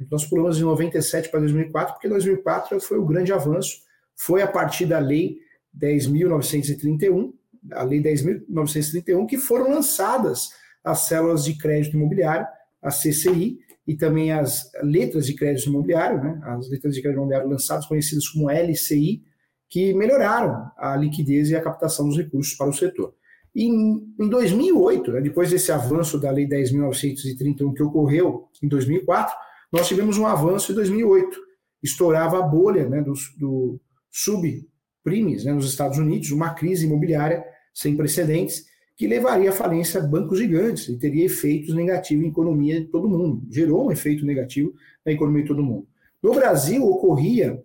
Nós 0.09 0.25
pulamos 0.25 0.57
de 0.57 0.63
97 0.63 1.29
para 1.29 1.39
2004, 1.41 1.93
porque 1.93 2.07
2004 2.07 2.79
foi 2.79 2.97
o 2.97 3.05
grande 3.05 3.33
avanço. 3.33 3.81
Foi 4.15 4.41
a 4.41 4.47
partir 4.47 4.85
da 4.85 4.99
Lei 4.99 5.37
10.931, 5.77 7.33
a 7.73 7.83
Lei 7.83 8.01
10.931, 8.01 9.27
que 9.27 9.37
foram 9.37 9.69
lançadas 9.69 10.49
as 10.83 11.01
células 11.01 11.43
de 11.43 11.57
crédito 11.57 11.95
imobiliário, 11.95 12.47
a 12.81 12.89
CCI, 12.89 13.57
e 13.87 13.95
também 13.95 14.31
as 14.31 14.69
letras 14.83 15.25
de 15.25 15.33
crédito 15.33 15.67
imobiliário, 15.67 16.21
né? 16.23 16.39
as 16.43 16.69
letras 16.69 16.93
de 16.93 17.01
crédito 17.01 17.17
imobiliário 17.17 17.49
lançadas, 17.49 17.87
conhecidas 17.87 18.27
como 18.27 18.49
LCI, 18.49 19.23
que 19.69 19.93
melhoraram 19.93 20.69
a 20.77 20.95
liquidez 20.95 21.49
e 21.49 21.55
a 21.55 21.61
captação 21.61 22.07
dos 22.07 22.17
recursos 22.17 22.55
para 22.55 22.69
o 22.69 22.73
setor. 22.73 23.13
E 23.53 23.65
em 23.65 24.29
2008, 24.29 25.11
né, 25.11 25.21
depois 25.21 25.49
desse 25.49 25.71
avanço 25.71 26.19
da 26.19 26.31
Lei 26.31 26.47
10.931 26.47 27.73
que 27.73 27.83
ocorreu 27.83 28.47
em 28.61 28.67
2004, 28.67 29.35
nós 29.71 29.87
tivemos 29.87 30.17
um 30.17 30.25
avanço 30.25 30.71
em 30.71 30.75
2008. 30.75 31.37
Estourava 31.81 32.39
a 32.39 32.41
bolha 32.41 32.87
né, 32.87 33.01
do, 33.01 33.13
do 33.37 33.79
subprimes 34.11 35.45
né, 35.45 35.53
nos 35.53 35.69
Estados 35.69 35.97
Unidos, 35.97 36.31
uma 36.31 36.53
crise 36.53 36.85
imobiliária 36.85 37.43
sem 37.73 37.95
precedentes, 37.95 38.65
que 38.99 39.07
levaria 39.07 39.49
à 39.49 39.53
falência 39.53 40.01
bancos 40.01 40.37
gigantes 40.37 40.89
e 40.89 40.97
teria 40.97 41.23
efeitos 41.23 41.73
negativos 41.73 42.21
na 42.21 42.29
economia 42.29 42.81
de 42.81 42.87
todo 42.87 43.07
mundo. 43.07 43.41
Gerou 43.49 43.87
um 43.87 43.91
efeito 43.93 44.25
negativo 44.25 44.73
na 45.05 45.13
economia 45.13 45.41
de 45.41 45.47
todo 45.47 45.63
mundo. 45.63 45.87
No 46.21 46.33
Brasil, 46.33 46.85
ocorria 46.85 47.63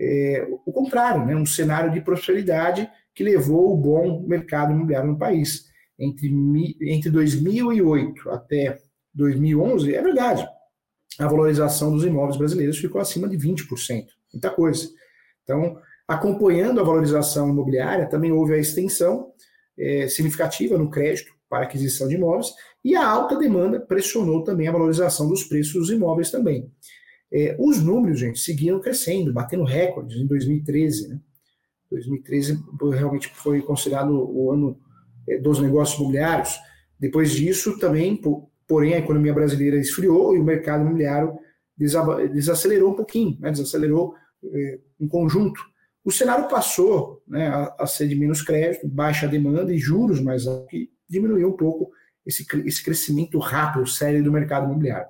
é, 0.00 0.46
o 0.64 0.72
contrário, 0.72 1.26
né, 1.26 1.34
um 1.34 1.44
cenário 1.44 1.90
de 1.90 2.00
prosperidade 2.00 2.88
que 3.12 3.24
levou 3.24 3.74
o 3.74 3.76
bom 3.76 4.22
mercado 4.28 4.72
imobiliário 4.72 5.10
no 5.10 5.18
país. 5.18 5.66
Entre, 5.98 6.32
entre 6.80 7.10
2008 7.10 8.30
até 8.30 8.78
2011, 9.12 9.92
é 9.92 10.00
verdade, 10.00 10.46
a 11.18 11.26
valorização 11.26 11.90
dos 11.90 12.04
imóveis 12.04 12.36
brasileiros 12.36 12.78
ficou 12.78 13.00
acima 13.00 13.28
de 13.28 13.36
20%, 13.36 14.06
muita 14.32 14.50
coisa. 14.50 14.88
Então, 15.42 15.80
acompanhando 16.06 16.80
a 16.80 16.84
valorização 16.84 17.48
imobiliária, 17.48 18.08
também 18.08 18.30
houve 18.30 18.54
a 18.54 18.58
extensão 18.58 19.32
é, 19.78 20.08
significativa 20.08 20.78
no 20.78 20.90
crédito 20.90 21.32
para 21.48 21.64
aquisição 21.64 22.08
de 22.08 22.14
imóveis 22.14 22.52
e 22.84 22.94
a 22.94 23.06
alta 23.06 23.36
demanda 23.36 23.80
pressionou 23.80 24.42
também 24.42 24.68
a 24.68 24.72
valorização 24.72 25.28
dos 25.28 25.44
preços 25.44 25.74
dos 25.74 25.90
imóveis 25.90 26.30
também. 26.30 26.70
É, 27.32 27.56
os 27.58 27.82
números, 27.82 28.20
gente, 28.20 28.38
seguiram 28.38 28.80
crescendo, 28.80 29.32
batendo 29.32 29.64
recordes 29.64 30.18
em 30.18 30.26
2013. 30.26 31.08
Né? 31.08 31.20
2013 31.90 32.62
realmente 32.92 33.28
foi 33.34 33.60
considerado 33.62 34.10
o 34.10 34.50
ano 34.52 34.78
é, 35.28 35.38
dos 35.38 35.60
negócios 35.60 35.98
imobiliários. 35.98 36.56
Depois 36.98 37.32
disso, 37.32 37.78
também, 37.78 38.20
porém, 38.66 38.94
a 38.94 38.98
economia 38.98 39.34
brasileira 39.34 39.76
esfriou 39.78 40.36
e 40.36 40.38
o 40.38 40.44
mercado 40.44 40.82
imobiliário 40.82 41.36
desacelerou 41.76 42.92
um 42.92 42.96
pouquinho, 42.96 43.36
né? 43.40 43.50
desacelerou 43.50 44.14
é, 44.44 44.78
em 45.00 45.08
conjunto. 45.08 45.60
O 46.06 46.12
cenário 46.12 46.46
passou 46.46 47.20
né, 47.26 47.48
a, 47.48 47.74
a, 47.80 47.86
ser 47.88 48.06
de 48.06 48.14
menos 48.14 48.40
crédito, 48.40 48.86
baixa 48.86 49.26
demanda 49.26 49.74
e 49.74 49.76
juros 49.76 50.20
mais 50.20 50.46
altos, 50.46 50.70
que 50.70 50.88
diminuiu 51.10 51.48
um 51.48 51.56
pouco 51.56 51.90
esse, 52.24 52.46
esse 52.64 52.84
crescimento 52.84 53.40
rápido, 53.40 53.88
sério 53.88 54.22
do 54.22 54.30
mercado 54.30 54.66
imobiliário. 54.66 55.08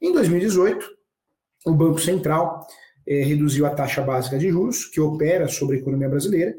Em 0.00 0.10
2018, 0.10 0.88
o 1.66 1.74
Banco 1.74 2.00
Central 2.00 2.66
é, 3.06 3.22
reduziu 3.24 3.66
a 3.66 3.74
taxa 3.74 4.00
básica 4.00 4.38
de 4.38 4.48
juros, 4.48 4.86
que 4.86 4.98
opera 4.98 5.48
sobre 5.48 5.76
a 5.76 5.80
economia 5.80 6.08
brasileira. 6.08 6.54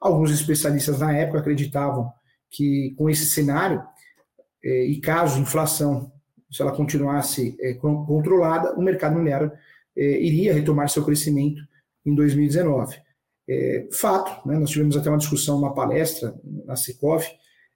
Alguns 0.00 0.30
especialistas 0.30 1.00
na 1.00 1.12
época 1.12 1.40
acreditavam 1.40 2.12
que 2.48 2.94
com 2.96 3.10
esse 3.10 3.26
cenário, 3.26 3.82
é, 4.64 4.84
e 4.84 5.00
caso 5.00 5.36
a 5.36 5.40
inflação, 5.40 6.12
se 6.48 6.62
ela 6.62 6.70
continuasse 6.70 7.56
é, 7.60 7.74
controlada, 7.74 8.72
o 8.76 8.82
mercado 8.82 9.14
imobiliário 9.14 9.50
iria 9.96 10.54
retomar 10.54 10.88
seu 10.88 11.04
crescimento 11.04 11.60
em 12.06 12.14
2019. 12.14 13.01
É, 13.48 13.88
fato, 13.92 14.46
né, 14.48 14.58
nós 14.58 14.70
tivemos 14.70 14.96
até 14.96 15.08
uma 15.08 15.18
discussão, 15.18 15.58
uma 15.58 15.74
palestra 15.74 16.34
na 16.64 16.76
Secov, 16.76 17.24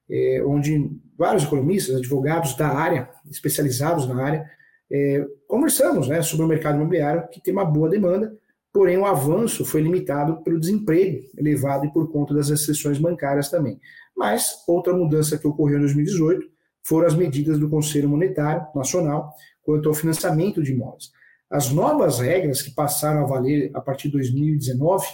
é, 0.09 0.43
onde 0.47 0.91
vários 1.19 1.45
economistas, 1.45 1.97
advogados 1.97 2.57
da 2.57 2.69
área, 2.69 3.11
especializados 3.31 4.07
na 4.07 4.25
área, 4.25 4.51
é, 4.91 5.27
conversamos 5.49 6.09
né, 6.09 6.23
sobre 6.23 6.45
o 6.45 6.49
mercado 6.49 6.77
imobiliário, 6.77 7.29
que 7.29 7.41
tem 7.41 7.53
uma 7.53 7.65
boa 7.65 7.89
demanda, 7.89 8.37
porém 8.73 8.97
o 8.99 9.07
avanço 9.07 9.65
foi 9.65 9.81
limitado 9.81 10.43
pelo 10.43 10.61
desemprego 10.61 11.25
elevado 11.37 11.87
e 11.87 11.93
por 11.93 12.11
conta 12.13 12.35
das 12.35 12.51
restrições 12.51 12.99
bancárias 12.99 13.51
também. 13.51 13.81
Mas 14.17 14.63
outra 14.69 14.95
mudança 14.95 15.39
que 15.39 15.49
ocorreu 15.49 15.79
em 15.79 15.81
2018 15.81 16.47
foram 16.85 17.07
as 17.07 17.15
medidas 17.15 17.59
do 17.59 17.69
Conselho 17.69 18.09
Monetário 18.09 18.67
Nacional 18.75 19.33
quanto 19.63 19.89
ao 19.89 19.95
financiamento 19.95 20.63
de 20.63 20.73
imóveis. 20.73 21.11
As 21.51 21.73
novas 21.73 22.21
regras 22.21 22.63
que 22.63 22.71
passaram 22.71 23.23
a 23.23 23.27
valer 23.27 23.71
a 23.75 23.81
partir 23.81 24.09
de 24.09 24.13
2019 24.13 25.07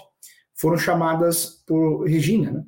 foram 0.54 0.78
chamadas 0.78 1.62
por 1.66 2.04
Regina. 2.04 2.52
Né? 2.52 2.64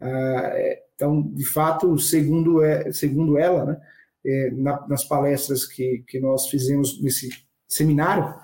Ah, 0.00 0.50
é, 0.54 0.82
então, 0.94 1.22
de 1.22 1.46
fato, 1.46 1.98
segundo, 1.98 2.62
é, 2.62 2.92
segundo 2.92 3.38
ela, 3.38 3.64
né, 3.64 3.80
é, 4.24 4.50
na, 4.50 4.86
nas 4.86 5.04
palestras 5.04 5.64
que, 5.64 6.04
que 6.06 6.20
nós 6.20 6.48
fizemos 6.48 7.02
nesse 7.02 7.30
seminário, 7.66 8.34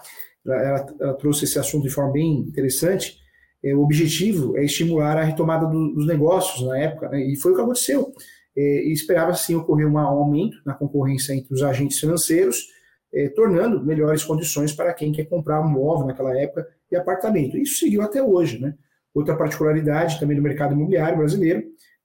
ela, 0.47 0.97
ela, 1.01 1.15
trouxe 1.15 1.45
esse 1.45 1.59
assunto 1.59 1.83
de 1.83 1.91
forma 1.91 2.13
bem 2.13 2.41
interessante. 2.41 3.19
É, 3.63 3.75
o 3.75 3.83
objetivo 3.83 4.57
é 4.57 4.65
estimular 4.65 5.19
a 5.19 5.25
retomada 5.25 5.67
do, 5.67 5.93
dos 5.93 6.07
negócios 6.07 6.67
na 6.67 6.79
época, 6.79 7.09
né, 7.11 7.21
e 7.21 7.37
foi 7.37 7.53
o 7.53 7.55
que 7.55 7.61
aconteceu. 7.61 8.13
É, 8.57 8.85
e 8.85 8.93
esperava, 8.93 9.35
sim, 9.35 9.55
ocorrer 9.55 9.87
um 9.87 9.99
aumento 9.99 10.57
na 10.65 10.73
concorrência 10.73 11.35
entre 11.35 11.53
os 11.53 11.63
agentes 11.63 11.99
financeiros, 11.99 12.69
é, 13.13 13.29
tornando 13.29 13.85
melhores 13.85 14.25
condições 14.25 14.73
para 14.73 14.93
quem 14.93 15.13
quer 15.13 15.25
comprar 15.25 15.61
um 15.61 15.69
móvel 15.69 16.07
naquela 16.07 16.37
época 16.39 16.69
e 16.91 16.97
apartamento. 16.97 17.57
Isso 17.57 17.81
seguiu 17.81 18.03
até 18.03 18.23
hoje. 18.23 18.61
Né? 18.61 18.75
Outra 19.15 19.37
particularidade 19.37 20.21
também 20.21 20.37
do 20.37 20.43
mercado 20.43 20.75
imobiliário 20.75 21.19
brasileiro, 21.19 21.65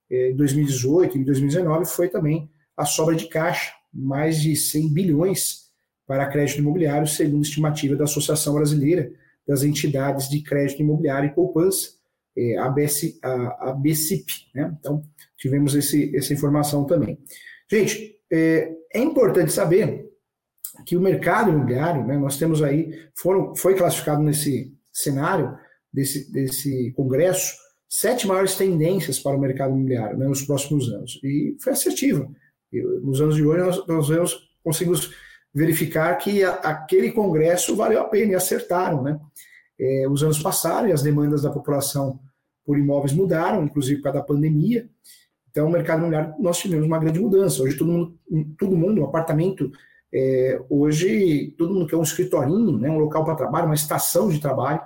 é, 0.09 0.31
em 0.31 0.35
2018 0.35 1.17
e 1.17 1.25
2019, 1.25 1.85
foi 1.85 2.09
também 2.09 2.49
a 2.75 2.85
sobra 2.85 3.15
de 3.15 3.27
caixa, 3.27 3.73
mais 3.93 4.39
de 4.39 4.55
100 4.55 4.93
bilhões 4.93 5.69
para 6.07 6.27
crédito 6.27 6.59
imobiliário, 6.59 7.07
segundo 7.07 7.43
estimativa 7.43 7.95
da 7.95 8.05
Associação 8.05 8.53
Brasileira 8.53 9.11
das 9.47 9.63
Entidades 9.63 10.29
de 10.29 10.41
Crédito 10.41 10.81
Imobiliário 10.81 11.29
e 11.29 11.33
Poupança, 11.33 11.89
é, 12.37 12.57
a, 12.57 12.69
BC, 12.69 13.19
a, 13.21 13.69
a 13.69 13.73
BCIP. 13.73 14.31
Né? 14.55 14.75
Então, 14.79 15.03
tivemos 15.37 15.75
esse, 15.75 16.15
essa 16.15 16.33
informação 16.33 16.85
também. 16.85 17.17
Gente, 17.69 18.17
é, 18.31 18.71
é, 18.93 18.99
importante 18.99 19.51
saber 19.51 20.09
que 20.85 20.95
o 20.95 21.01
mercado 21.01 21.51
imobiliário, 21.51 22.05
né, 22.05 22.17
nós 22.17 22.37
temos 22.37 22.61
aí, 22.63 23.07
foram, 23.15 23.55
foi 23.55 23.75
classificado 23.75 24.21
nesse 24.21 24.73
cenário 24.91 25.57
desse, 25.93 26.31
desse 26.31 26.91
congresso, 26.93 27.55
sete 27.89 28.25
maiores 28.25 28.55
tendências 28.55 29.19
para 29.19 29.35
o 29.35 29.39
mercado 29.39 29.73
imobiliário 29.73 30.17
né, 30.17 30.27
nos 30.27 30.43
próximos 30.43 30.89
anos. 30.89 31.19
E 31.23 31.55
foi 31.61 31.73
assertiva 31.73 32.29
nos 33.01 33.19
anos 33.21 33.35
de 33.35 33.45
hoje, 33.45 33.63
nós, 33.63 33.87
nós 33.87 34.07
vemos, 34.07 34.49
conseguimos 34.63 35.13
verificar 35.53 36.15
que 36.15 36.43
a, 36.43 36.53
aquele 36.53 37.11
congresso 37.11 37.75
valeu 37.75 37.99
a 37.99 38.05
pena 38.05 38.31
e 38.31 38.35
acertaram. 38.35 39.03
Né? 39.03 39.19
É, 39.79 40.07
os 40.07 40.23
anos 40.23 40.41
passaram 40.41 40.87
e 40.87 40.91
as 40.91 41.03
demandas 41.03 41.41
da 41.41 41.49
população 41.49 42.19
por 42.65 42.77
imóveis 42.77 43.13
mudaram, 43.13 43.63
inclusive 43.63 43.97
por 43.97 44.05
causa 44.05 44.19
da 44.19 44.25
pandemia. 44.25 44.89
Então, 45.49 45.67
o 45.67 45.71
mercado 45.71 45.99
imobiliário, 45.99 46.33
nós 46.39 46.59
tivemos 46.59 46.85
uma 46.85 46.99
grande 46.99 47.19
mudança. 47.19 47.61
Hoje, 47.61 47.77
todo 47.77 47.91
mundo, 47.91 48.19
todo 48.57 48.77
mundo 48.77 49.03
apartamento, 49.03 49.69
é, 50.13 50.61
hoje, 50.69 51.53
todo 51.57 51.73
mundo 51.73 51.87
quer 51.87 51.95
um 51.95 52.03
escritorinho, 52.03 52.77
né, 52.77 52.89
um 52.89 52.99
local 52.99 53.23
para 53.23 53.35
trabalho, 53.35 53.67
uma 53.67 53.75
estação 53.75 54.29
de 54.29 54.39
trabalho, 54.39 54.81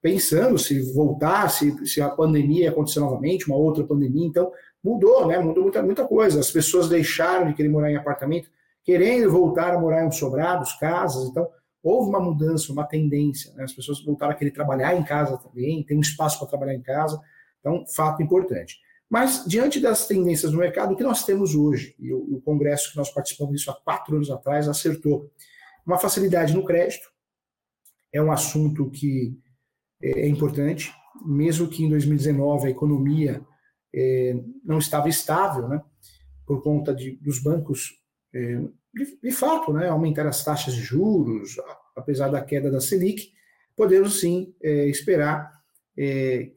pensando 0.00 0.58
se 0.58 0.92
voltar, 0.94 1.50
se, 1.50 1.86
se 1.86 2.00
a 2.00 2.08
pandemia 2.08 2.70
acontecer 2.70 3.00
novamente, 3.00 3.46
uma 3.46 3.56
outra 3.56 3.84
pandemia. 3.84 4.26
Então, 4.26 4.50
mudou, 4.82 5.26
né? 5.26 5.38
Mudou 5.38 5.64
muita, 5.64 5.82
muita 5.82 6.06
coisa. 6.06 6.40
As 6.40 6.50
pessoas 6.50 6.88
deixaram 6.88 7.48
de 7.48 7.54
querer 7.54 7.68
morar 7.68 7.90
em 7.90 7.96
apartamento, 7.96 8.50
querendo 8.82 9.30
voltar 9.30 9.74
a 9.74 9.78
morar 9.78 10.06
em 10.06 10.10
sobrados, 10.10 10.72
casas. 10.74 11.28
Então, 11.28 11.46
houve 11.82 12.08
uma 12.08 12.20
mudança, 12.20 12.72
uma 12.72 12.84
tendência. 12.84 13.52
Né? 13.54 13.64
As 13.64 13.72
pessoas 13.72 14.02
voltaram 14.02 14.32
a 14.32 14.36
querer 14.36 14.52
trabalhar 14.52 14.94
em 14.94 15.02
casa 15.02 15.36
também, 15.38 15.82
tem 15.82 15.96
um 15.96 16.00
espaço 16.00 16.38
para 16.38 16.48
trabalhar 16.48 16.74
em 16.74 16.82
casa. 16.82 17.20
Então, 17.60 17.84
fato 17.94 18.22
importante. 18.22 18.78
Mas, 19.10 19.44
diante 19.44 19.80
das 19.80 20.06
tendências 20.06 20.52
do 20.52 20.58
mercado, 20.58 20.94
o 20.94 20.96
que 20.96 21.02
nós 21.02 21.24
temos 21.24 21.56
hoje, 21.56 21.96
e 21.98 22.12
o, 22.12 22.40
congresso 22.42 22.92
que 22.92 22.96
nós 22.96 23.10
participamos 23.10 23.56
disso 23.56 23.68
há 23.68 23.74
quatro 23.74 24.14
anos 24.14 24.30
atrás 24.30 24.68
acertou, 24.68 25.28
uma 25.84 25.98
facilidade 25.98 26.54
no 26.54 26.64
crédito, 26.64 27.10
é 28.12 28.22
um 28.22 28.30
assunto 28.30 28.88
que 28.88 29.36
é, 30.00 30.20
é 30.20 30.28
importante, 30.28 30.94
mesmo 31.26 31.66
que 31.66 31.84
em 31.84 31.88
2019 31.88 32.68
a 32.68 32.70
economia 32.70 33.44
é, 33.92 34.40
não 34.64 34.78
estava 34.78 35.08
estável, 35.08 35.68
né, 35.68 35.82
por 36.46 36.62
conta 36.62 36.94
de, 36.94 37.16
dos 37.16 37.40
bancos, 37.40 38.00
é, 38.32 38.60
de, 38.94 39.18
de, 39.20 39.32
fato, 39.32 39.72
né, 39.72 39.88
aumentar 39.88 40.26
as 40.28 40.44
taxas 40.44 40.72
de 40.72 40.82
juros, 40.82 41.56
apesar 41.96 42.28
da 42.28 42.40
queda 42.40 42.70
da 42.70 42.80
Selic, 42.80 43.32
podemos 43.74 44.20
sim 44.20 44.54
é, 44.62 44.86
esperar 44.86 45.60
é, 45.98 46.52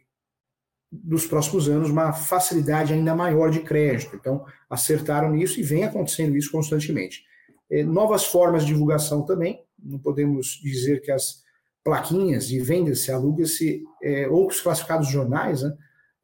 dos 1.01 1.25
próximos 1.25 1.67
anos 1.67 1.89
uma 1.89 2.13
facilidade 2.13 2.93
ainda 2.93 3.15
maior 3.15 3.49
de 3.49 3.61
crédito. 3.61 4.15
Então, 4.15 4.45
acertaram 4.69 5.31
nisso 5.31 5.59
e 5.59 5.63
vem 5.63 5.83
acontecendo 5.83 6.37
isso 6.37 6.51
constantemente. 6.51 7.23
É, 7.71 7.83
novas 7.83 8.25
formas 8.25 8.63
de 8.63 8.73
divulgação 8.73 9.23
também, 9.23 9.63
não 9.83 9.97
podemos 9.97 10.59
dizer 10.61 11.01
que 11.01 11.11
as 11.11 11.41
plaquinhas 11.83 12.47
de 12.47 12.59
venda-se, 12.59 13.11
aluga-se, 13.11 13.83
é, 14.01 14.27
ou 14.27 14.47
os 14.47 14.61
classificados 14.61 15.09
jornais, 15.09 15.63
né? 15.63 15.73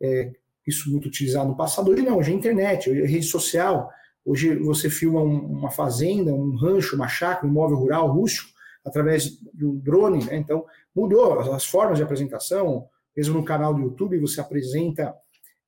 É, 0.01 0.31
isso 0.65 0.89
muito 0.91 1.07
utilizado 1.07 1.49
no 1.49 1.57
passado, 1.57 1.89
hoje 1.89 2.03
não, 2.03 2.19
hoje 2.19 2.31
é 2.31 2.35
internet, 2.35 2.89
hoje 2.89 3.01
é 3.01 3.05
rede 3.05 3.25
social, 3.25 3.89
hoje 4.23 4.55
você 4.55 4.89
filma 4.89 5.19
um, 5.19 5.39
uma 5.39 5.71
fazenda, 5.71 6.31
um 6.31 6.55
rancho, 6.55 6.95
uma 6.95 7.07
chácara, 7.07 7.47
um 7.47 7.49
imóvel 7.49 7.77
rural, 7.77 8.11
rústico, 8.11 8.51
através 8.85 9.39
de 9.53 9.65
um 9.65 9.75
drone, 9.77 10.23
né? 10.25 10.37
então 10.37 10.63
mudou 10.95 11.39
as 11.39 11.65
formas 11.65 11.97
de 11.97 12.03
apresentação, 12.03 12.87
mesmo 13.19 13.37
no 13.37 13.43
canal 13.43 13.73
do 13.73 13.81
YouTube 13.81 14.17
você 14.17 14.39
apresenta 14.39 15.13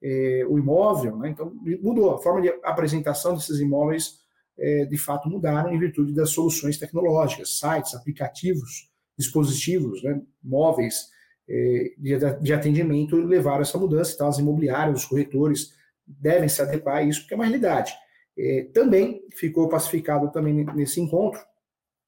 é, 0.01 0.45
o 0.47 0.57
imóvel, 0.57 1.17
né? 1.17 1.29
então 1.29 1.53
mudou, 1.81 2.11
a 2.11 2.17
forma 2.17 2.41
de 2.41 2.47
apresentação 2.63 3.35
desses 3.35 3.59
imóveis 3.59 4.21
é, 4.57 4.85
de 4.85 4.97
fato 4.97 5.27
mudaram 5.29 5.73
em 5.73 5.77
virtude 5.77 6.13
das 6.13 6.29
soluções 6.29 6.77
tecnológicas, 6.77 7.59
sites, 7.59 7.93
aplicativos, 7.93 8.89
dispositivos, 9.19 10.01
né? 10.01 10.21
móveis 10.41 11.09
é, 11.49 11.93
de, 11.97 12.17
de, 12.41 12.53
atendimento 12.53 13.17
levaram 13.17 13.63
essa 13.63 13.77
mudança, 13.77 14.13
então 14.13 14.29
as 14.29 14.39
imobiliárias, 14.39 15.01
os 15.01 15.05
corretores 15.05 15.73
devem 16.07 16.47
se 16.47 16.61
adequar 16.61 16.97
a 16.97 17.03
isso, 17.03 17.19
porque 17.19 17.33
é 17.33 17.37
uma 17.37 17.45
realidade. 17.45 17.93
É, 18.37 18.69
também 18.73 19.21
ficou 19.35 19.67
pacificado 19.67 20.31
também 20.31 20.65
nesse 20.73 21.01
encontro 21.01 21.41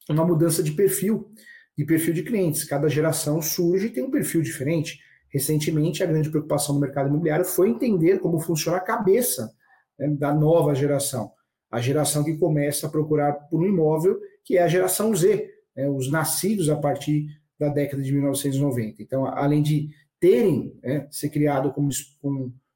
uma 0.09 0.25
mudança 0.25 0.63
de 0.63 0.71
perfil, 0.71 1.29
de 1.77 1.83
perfil 1.83 2.13
de 2.13 2.23
clientes. 2.23 2.63
Cada 2.63 2.88
geração 2.88 3.41
surge 3.41 3.88
e 3.88 3.89
tem 3.89 4.03
um 4.03 4.12
perfil 4.12 4.41
diferente. 4.41 5.00
Recentemente, 5.33 6.03
a 6.03 6.05
grande 6.05 6.29
preocupação 6.29 6.75
do 6.75 6.81
mercado 6.81 7.09
imobiliário 7.09 7.43
foi 7.43 7.69
entender 7.69 8.19
como 8.19 8.39
funciona 8.39 8.77
a 8.77 8.81
cabeça 8.81 9.51
né, 9.97 10.07
da 10.09 10.31
nova 10.31 10.75
geração. 10.75 11.31
A 11.71 11.81
geração 11.81 12.23
que 12.23 12.37
começa 12.37 12.85
a 12.85 12.89
procurar 12.89 13.33
por 13.33 13.59
um 13.59 13.65
imóvel, 13.65 14.19
que 14.45 14.57
é 14.59 14.61
a 14.61 14.67
geração 14.67 15.13
Z, 15.15 15.49
né, 15.75 15.89
os 15.89 16.11
nascidos 16.11 16.69
a 16.69 16.75
partir 16.75 17.25
da 17.59 17.69
década 17.69 18.03
de 18.03 18.11
1990. 18.11 19.01
Então, 19.01 19.25
além 19.25 19.63
de 19.63 19.89
terem, 20.19 20.77
né, 20.83 21.09
criado 21.31 21.73
com, 21.73 21.89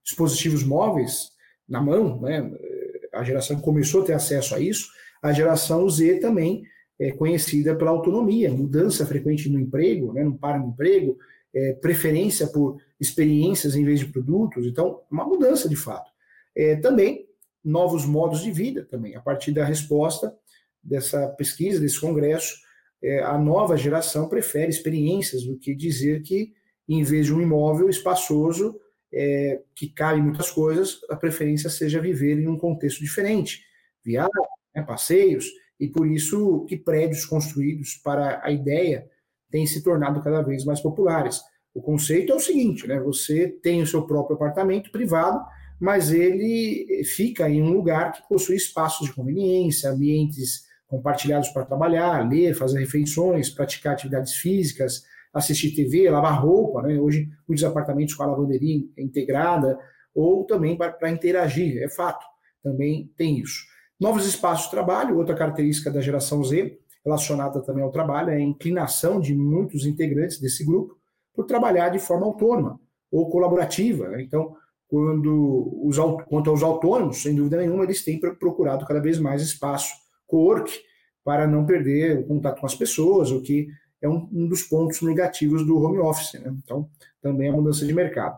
dispositivos 0.03 0.63
móveis 0.63 1.29
na 1.69 1.79
mão, 1.79 2.21
né, 2.21 2.49
a 3.13 3.23
geração 3.23 3.59
começou 3.59 4.01
a 4.01 4.05
ter 4.05 4.13
acesso 4.13 4.55
a 4.55 4.59
isso, 4.59 4.87
a 5.21 5.31
geração 5.31 5.87
Z 5.87 6.19
também 6.21 6.63
é 6.99 7.11
conhecida 7.11 7.75
pela 7.75 7.91
autonomia, 7.91 8.49
mudança 8.49 9.05
frequente 9.05 9.47
no 9.47 9.59
emprego, 9.59 10.11
né, 10.13 10.23
não 10.23 10.35
para 10.35 10.57
no 10.57 10.69
emprego, 10.69 11.17
é, 11.53 11.73
preferência 11.73 12.47
por 12.47 12.77
experiências 12.99 13.75
em 13.75 13.83
vez 13.83 13.99
de 13.99 14.07
produtos, 14.07 14.65
então, 14.65 15.01
uma 15.09 15.25
mudança 15.25 15.67
de 15.69 15.75
fato. 15.75 16.11
É, 16.55 16.75
também 16.75 17.27
novos 17.63 18.05
modos 18.05 18.41
de 18.41 18.51
vida 18.51 18.85
também, 18.85 19.15
a 19.15 19.21
partir 19.21 19.51
da 19.51 19.65
resposta 19.65 20.33
dessa 20.81 21.27
pesquisa, 21.29 21.79
desse 21.79 21.99
congresso, 21.99 22.55
é, 23.01 23.21
a 23.23 23.37
nova 23.37 23.77
geração 23.77 24.27
prefere 24.27 24.69
experiências 24.69 25.43
do 25.43 25.57
que 25.57 25.75
dizer 25.75 26.21
que, 26.21 26.53
em 26.87 27.03
vez 27.03 27.25
de 27.27 27.33
um 27.33 27.41
imóvel 27.41 27.89
espaçoso, 27.89 28.79
é, 29.13 29.61
que 29.75 29.87
cabe 29.87 30.21
muitas 30.21 30.49
coisas, 30.49 30.99
a 31.09 31.15
preferência 31.15 31.69
seja 31.69 32.01
viver 32.01 32.39
em 32.39 32.47
um 32.47 32.57
contexto 32.57 32.99
diferente, 32.99 33.63
viagens, 34.03 34.31
né, 34.75 34.81
passeios, 34.81 35.45
e 35.79 35.87
por 35.87 36.07
isso 36.07 36.65
que 36.65 36.77
prédios 36.77 37.25
construídos 37.25 37.95
para 38.03 38.41
a 38.43 38.51
ideia 38.51 39.09
têm 39.51 39.65
se 39.65 39.83
tornado 39.83 40.21
cada 40.21 40.41
vez 40.41 40.65
mais 40.65 40.81
populares. 40.81 41.41
O 41.73 41.81
conceito 41.81 42.33
é 42.33 42.35
o 42.35 42.39
seguinte, 42.39 42.87
né, 42.87 42.99
você 42.99 43.47
tem 43.47 43.81
o 43.81 43.87
seu 43.87 44.05
próprio 44.05 44.35
apartamento 44.35 44.91
privado, 44.91 45.39
mas 45.79 46.11
ele 46.11 47.03
fica 47.03 47.49
em 47.49 47.61
um 47.61 47.71
lugar 47.71 48.11
que 48.11 48.27
possui 48.27 48.55
espaços 48.55 49.07
de 49.07 49.13
conveniência, 49.13 49.91
ambientes 49.91 50.65
compartilhados 50.87 51.49
para 51.49 51.65
trabalhar, 51.65 52.27
ler, 52.27 52.55
fazer 52.55 52.79
refeições, 52.79 53.49
praticar 53.49 53.93
atividades 53.93 54.33
físicas, 54.33 55.03
assistir 55.33 55.75
TV, 55.75 56.09
lavar 56.09 56.41
roupa, 56.41 56.81
né? 56.81 56.99
Hoje, 56.99 57.29
muitos 57.47 57.63
apartamentos 57.63 58.15
com 58.15 58.23
a 58.23 58.27
lavanderia 58.27 58.83
integrada, 58.97 59.77
ou 60.15 60.45
também 60.45 60.75
para 60.75 61.11
interagir, 61.11 61.77
é 61.83 61.89
fato, 61.89 62.25
também 62.63 63.11
tem 63.15 63.39
isso. 63.39 63.65
Novos 63.99 64.25
espaços 64.25 64.65
de 64.65 64.71
trabalho, 64.71 65.17
outra 65.17 65.35
característica 65.35 65.91
da 65.91 66.01
geração 66.01 66.43
Z, 66.43 66.79
relacionada 67.07 67.61
também 67.61 67.83
ao 67.83 67.91
trabalho, 67.91 68.29
é 68.31 68.35
a 68.35 68.41
inclinação 68.41 69.21
de 69.21 69.33
muitos 69.33 69.85
integrantes 69.85 70.39
desse 70.39 70.65
grupo 70.65 70.97
por 71.33 71.45
trabalhar 71.45 71.89
de 71.89 71.99
forma 71.99 72.25
autônoma 72.25 72.79
ou 73.09 73.29
colaborativa. 73.29 74.09
Né? 74.09 74.21
Então, 74.21 74.55
quando 74.89 75.79
os, 75.83 75.97
quanto 76.27 76.49
aos 76.49 76.61
autônomos, 76.61 77.21
sem 77.21 77.33
dúvida 77.33 77.57
nenhuma, 77.57 77.85
eles 77.85 78.03
têm 78.03 78.19
procurado 78.19 78.85
cada 78.85 78.99
vez 78.99 79.19
mais 79.19 79.41
espaço 79.41 79.93
co-work 80.27 80.71
para 81.23 81.47
não 81.47 81.65
perder 81.65 82.19
o 82.19 82.25
contato 82.25 82.59
com 82.59 82.65
as 82.65 82.75
pessoas, 82.75 83.31
o 83.31 83.41
que 83.41 83.67
é 84.01 84.09
um, 84.09 84.29
um 84.31 84.47
dos 84.47 84.63
pontos 84.63 85.01
negativos 85.01 85.65
do 85.65 85.77
home 85.81 85.99
office. 85.99 86.33
Né? 86.33 86.53
Então, 86.61 86.89
também 87.21 87.49
a 87.49 87.53
mudança 87.53 87.85
de 87.85 87.93
mercado. 87.93 88.37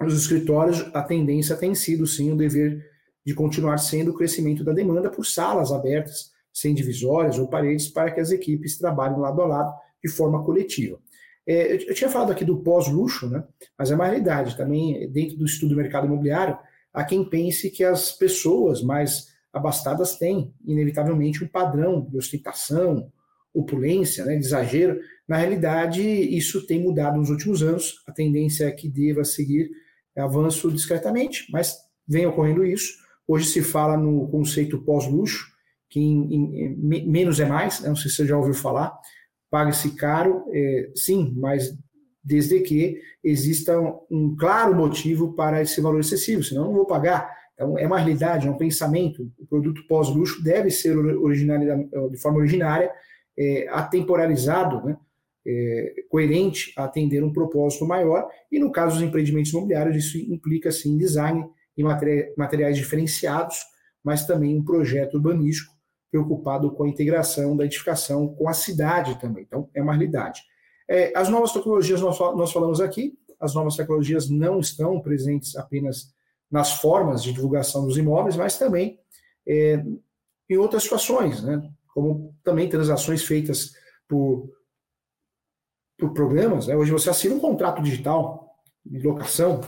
Nos 0.00 0.20
escritórios, 0.20 0.84
a 0.92 1.02
tendência 1.02 1.56
tem 1.56 1.72
sido, 1.74 2.04
sim, 2.06 2.32
o 2.32 2.36
dever 2.36 2.84
de 3.24 3.32
continuar 3.32 3.78
sendo 3.78 4.10
o 4.10 4.14
crescimento 4.14 4.64
da 4.64 4.72
demanda 4.72 5.08
por 5.08 5.24
salas 5.24 5.70
abertas, 5.70 6.31
sem 6.52 6.74
divisórias 6.74 7.38
ou 7.38 7.48
paredes, 7.48 7.88
para 7.88 8.10
que 8.10 8.20
as 8.20 8.30
equipes 8.30 8.78
trabalhem 8.78 9.18
lado 9.18 9.40
a 9.42 9.46
lado 9.46 9.74
de 10.02 10.10
forma 10.10 10.44
coletiva. 10.44 10.98
É, 11.46 11.74
eu, 11.74 11.94
tinha 11.94 12.10
falado 12.10 12.30
aqui 12.30 12.44
do 12.44 12.58
pós-luxo, 12.58 13.28
né? 13.28 13.42
mas 13.76 13.90
é 13.90 13.94
uma 13.94 14.06
realidade 14.06 14.56
também, 14.56 15.10
dentro 15.10 15.36
do 15.36 15.44
estudo 15.44 15.70
do 15.70 15.76
mercado 15.76 16.06
imobiliário, 16.06 16.56
há 16.92 17.04
quem 17.04 17.28
pense 17.28 17.70
que 17.70 17.82
as 17.82 18.12
pessoas 18.12 18.82
mais 18.82 19.32
abastadas 19.52 20.16
têm, 20.16 20.54
inevitavelmente, 20.64 21.42
um 21.42 21.48
padrão 21.48 22.06
de 22.08 22.16
ostentação, 22.16 23.10
opulência, 23.52 24.24
né, 24.24 24.36
de 24.36 24.46
exagero. 24.46 24.98
Na 25.28 25.36
realidade, 25.36 26.02
isso 26.02 26.66
tem 26.66 26.80
mudado 26.80 27.18
nos 27.18 27.28
últimos 27.28 27.62
anos. 27.62 28.02
A 28.06 28.12
tendência 28.12 28.64
é 28.64 28.70
que 28.70 28.88
deva 28.88 29.24
seguir 29.24 29.70
avanço 30.16 30.70
discretamente, 30.70 31.46
mas 31.50 31.76
vem 32.06 32.26
ocorrendo 32.26 32.64
isso. 32.64 32.94
Hoje 33.26 33.46
se 33.46 33.62
fala 33.62 33.96
no 33.96 34.28
conceito 34.28 34.82
pós-luxo, 34.82 35.51
que 35.92 36.00
em, 36.00 36.64
em, 36.64 37.06
menos 37.06 37.38
é 37.38 37.44
mais, 37.44 37.80
né, 37.80 37.88
não 37.90 37.96
sei 37.96 38.10
se 38.10 38.16
você 38.16 38.26
já 38.26 38.36
ouviu 38.36 38.54
falar, 38.54 38.98
paga-se 39.50 39.94
caro, 39.94 40.42
é, 40.50 40.90
sim, 40.94 41.34
mas 41.36 41.76
desde 42.24 42.60
que 42.60 42.98
exista 43.22 43.78
um, 43.78 43.98
um, 44.10 44.36
claro 44.36 44.74
motivo 44.74 45.34
para 45.34 45.60
esse 45.60 45.82
valor 45.82 46.00
excessivo, 46.00 46.42
senão 46.42 46.62
eu 46.62 46.68
não 46.68 46.76
vou 46.76 46.86
pagar. 46.86 47.30
Então, 47.52 47.78
é 47.78 47.86
uma 47.86 47.98
realidade, 47.98 48.48
é 48.48 48.50
um 48.50 48.56
pensamento. 48.56 49.30
O 49.38 49.46
produto 49.46 49.86
pós-luxo 49.86 50.42
deve 50.42 50.70
ser 50.70 50.96
de 52.10 52.16
forma 52.18 52.38
originária 52.38 52.90
é, 53.38 53.68
atemporalizado, 53.68 54.82
né, 54.86 54.96
é, 55.46 55.94
coerente 56.08 56.72
a 56.74 56.84
atender 56.84 57.22
um 57.22 57.32
propósito 57.32 57.84
maior, 57.84 58.26
e 58.50 58.58
no 58.58 58.72
caso 58.72 58.96
dos 58.96 59.06
empreendimentos 59.06 59.52
imobiliários, 59.52 59.96
isso 59.96 60.16
implica, 60.16 60.70
sim, 60.70 60.96
design 60.96 61.44
e 61.76 61.82
materiais 61.82 62.78
diferenciados, 62.78 63.58
mas 64.02 64.26
também 64.26 64.56
um 64.56 64.64
projeto 64.64 65.14
urbanístico 65.14 65.71
preocupado 66.12 66.70
com 66.70 66.84
a 66.84 66.88
integração 66.88 67.56
da 67.56 67.64
edificação 67.64 68.28
com 68.34 68.46
a 68.46 68.52
cidade 68.52 69.18
também. 69.18 69.44
Então, 69.44 69.70
é 69.74 69.82
uma 69.82 69.94
realidade. 69.94 70.42
É, 70.86 71.10
as 71.16 71.30
novas 71.30 71.52
tecnologias, 71.52 72.02
nós, 72.02 72.18
nós 72.20 72.52
falamos 72.52 72.82
aqui, 72.82 73.18
as 73.40 73.54
novas 73.54 73.76
tecnologias 73.76 74.28
não 74.28 74.60
estão 74.60 75.00
presentes 75.00 75.56
apenas 75.56 76.14
nas 76.50 76.74
formas 76.74 77.22
de 77.22 77.32
divulgação 77.32 77.86
dos 77.86 77.96
imóveis, 77.96 78.36
mas 78.36 78.58
também 78.58 79.00
é, 79.48 79.82
em 80.50 80.56
outras 80.58 80.82
situações, 80.82 81.42
né? 81.42 81.66
como 81.94 82.36
também 82.44 82.68
transações 82.68 83.24
feitas 83.24 83.72
por, 84.06 84.50
por 85.98 86.12
programas. 86.12 86.66
Né? 86.66 86.76
Hoje 86.76 86.92
você 86.92 87.08
assina 87.08 87.34
um 87.34 87.40
contrato 87.40 87.82
digital 87.82 88.54
de 88.84 89.00
locação, 89.00 89.62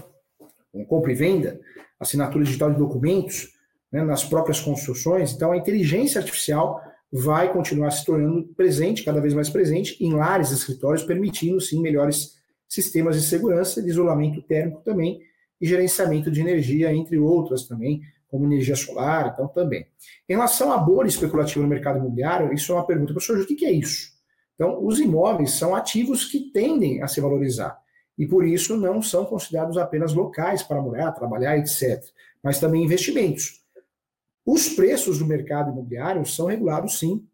compra 0.89 1.11
e 1.11 1.15
venda, 1.15 1.59
assinatura 1.99 2.45
digital 2.45 2.71
de 2.71 2.79
documentos, 2.79 3.54
né, 3.95 4.03
nas 4.03 4.25
próprias 4.25 4.59
construções. 4.59 5.33
Então, 5.33 5.53
a 5.53 5.57
inteligência 5.57 6.19
artificial 6.19 6.83
vai 7.13 7.53
continuar 7.53 7.93
se 7.93 8.05
tornando 8.05 8.43
presente, 8.57 9.05
cada 9.05 9.21
vez 9.21 9.33
mais 9.33 9.49
presente, 9.49 9.97
em 10.05 10.13
lares 10.13 10.51
e 10.51 10.55
escritórios, 10.55 11.05
permitindo, 11.05 11.61
sim, 11.61 11.81
melhores 11.81 12.35
sistemas 12.69 13.15
de 13.15 13.25
segurança, 13.25 13.81
de 13.81 13.89
isolamento 13.89 14.43
térmico 14.43 14.81
também, 14.85 15.21
e 15.61 15.67
gerenciamento 15.67 16.29
de 16.29 16.41
energia, 16.41 16.93
entre 16.93 17.17
outras 17.19 17.69
também, 17.69 18.03
como 18.27 18.47
energia 18.47 18.75
solar, 18.75 19.31
então 19.33 19.47
também. 19.47 19.87
Em 20.29 20.33
relação 20.33 20.73
à 20.73 20.77
bolha 20.77 21.07
especulativa 21.07 21.63
no 21.63 21.69
mercado 21.69 22.01
imobiliário, 22.01 22.53
isso 22.53 22.73
é 22.73 22.75
uma 22.75 22.85
pergunta, 22.85 23.13
professor, 23.13 23.39
o 23.39 23.47
que 23.47 23.65
é 23.65 23.71
isso? 23.71 24.09
Então, 24.57 24.85
os 24.85 24.99
imóveis 24.99 25.53
são 25.53 25.73
ativos 25.73 26.25
que 26.25 26.51
tendem 26.51 27.01
a 27.01 27.07
se 27.07 27.21
valorizar 27.21 27.79
e 28.19 28.27
por 28.27 28.45
isso 28.45 28.77
não 28.77 29.01
são 29.01 29.25
considerados 29.25 29.77
apenas 29.77 30.13
locais 30.13 30.65
para 30.65 30.83
morar, 30.83 31.13
trabalhar, 31.13 31.57
etc., 31.59 32.03
mas 32.43 32.59
também 32.59 32.83
investimentos. 32.83 33.64
Os 34.45 34.69
preços 34.69 35.19
do 35.19 35.27
mercado 35.27 35.71
imobiliário 35.71 36.25
são 36.27 36.47
regulados, 36.47 36.99
sim, 36.99 37.27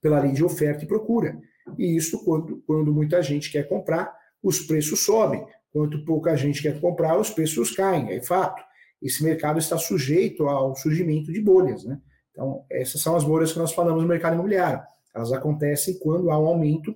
pela 0.00 0.20
lei 0.20 0.32
de 0.32 0.44
oferta 0.44 0.84
e 0.84 0.88
procura. 0.88 1.40
E 1.78 1.96
isso, 1.96 2.24
quando, 2.24 2.62
quando 2.66 2.92
muita 2.92 3.22
gente 3.22 3.50
quer 3.50 3.68
comprar, 3.68 4.14
os 4.42 4.60
preços 4.60 5.04
sobem. 5.04 5.44
Quanto 5.72 6.04
pouca 6.04 6.36
gente 6.36 6.62
quer 6.62 6.80
comprar, 6.80 7.18
os 7.18 7.30
preços 7.30 7.70
caem, 7.70 8.10
é 8.10 8.22
fato 8.22 8.62
esse 9.02 9.22
mercado 9.22 9.58
está 9.58 9.76
sujeito 9.78 10.48
ao 10.48 10.74
surgimento 10.74 11.32
de 11.32 11.40
bolhas. 11.40 11.84
Né? 11.84 12.00
Então, 12.30 12.64
essas 12.70 13.00
são 13.00 13.16
as 13.16 13.24
bolhas 13.24 13.52
que 13.52 13.58
nós 13.58 13.72
falamos 13.72 14.02
no 14.02 14.08
mercado 14.08 14.34
imobiliário. 14.34 14.82
Elas 15.14 15.32
acontecem 15.32 15.98
quando 15.98 16.30
há 16.30 16.38
um 16.38 16.46
aumento 16.46 16.94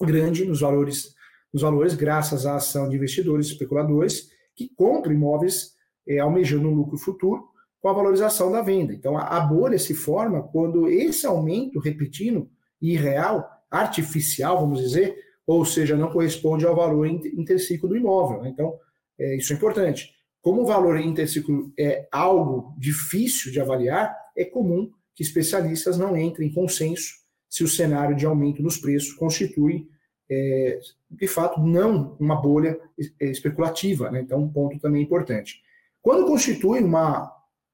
grande 0.00 0.44
nos 0.44 0.60
valores, 0.60 1.14
nos 1.52 1.62
valores 1.62 1.94
graças 1.94 2.46
à 2.46 2.56
ação 2.56 2.88
de 2.88 2.96
investidores, 2.96 3.46
especuladores, 3.48 4.30
que 4.54 4.68
compram 4.68 5.12
imóveis 5.12 5.74
é, 6.06 6.18
almejando 6.18 6.68
um 6.68 6.74
lucro 6.74 6.98
futuro 6.98 7.48
com 7.80 7.88
a 7.88 7.92
valorização 7.92 8.52
da 8.52 8.60
venda. 8.60 8.92
Então, 8.92 9.16
a, 9.16 9.40
bolha 9.40 9.78
se 9.78 9.94
forma 9.94 10.42
quando 10.42 10.88
esse 10.88 11.26
aumento 11.26 11.78
repetindo, 11.78 12.50
irreal, 12.80 13.48
artificial, 13.70 14.60
vamos 14.60 14.80
dizer, 14.80 15.16
ou 15.46 15.64
seja, 15.64 15.96
não 15.96 16.10
corresponde 16.10 16.66
ao 16.66 16.76
valor 16.76 17.06
intrínseco 17.06 17.88
do 17.88 17.96
imóvel. 17.96 18.42
Né? 18.42 18.50
Então, 18.50 18.74
é, 19.18 19.36
isso 19.36 19.52
é 19.52 19.56
importante. 19.56 20.14
Como 20.42 20.62
o 20.62 20.66
valor 20.66 20.98
intrínseco 20.98 21.72
é 21.78 22.06
algo 22.12 22.74
difícil 22.78 23.50
de 23.50 23.60
avaliar, 23.60 24.14
é 24.36 24.44
comum 24.44 24.90
que 25.14 25.22
especialistas 25.22 25.98
não 25.98 26.16
entrem 26.16 26.48
em 26.48 26.52
consenso 26.52 27.20
se 27.48 27.64
o 27.64 27.68
cenário 27.68 28.16
de 28.16 28.24
aumento 28.24 28.62
nos 28.62 28.78
preços 28.78 29.12
constitui, 29.12 29.88
é, 30.30 30.78
de 31.10 31.26
fato, 31.26 31.60
não 31.60 32.16
uma 32.20 32.40
bolha 32.40 32.78
é, 33.20 33.26
especulativa. 33.26 34.10
Né? 34.10 34.20
Então, 34.20 34.38
um 34.38 34.52
ponto 34.52 34.78
também 34.78 35.02
importante. 35.02 35.60
Quando 36.00 36.26
constitui 36.26 36.80
uma, 36.80 37.30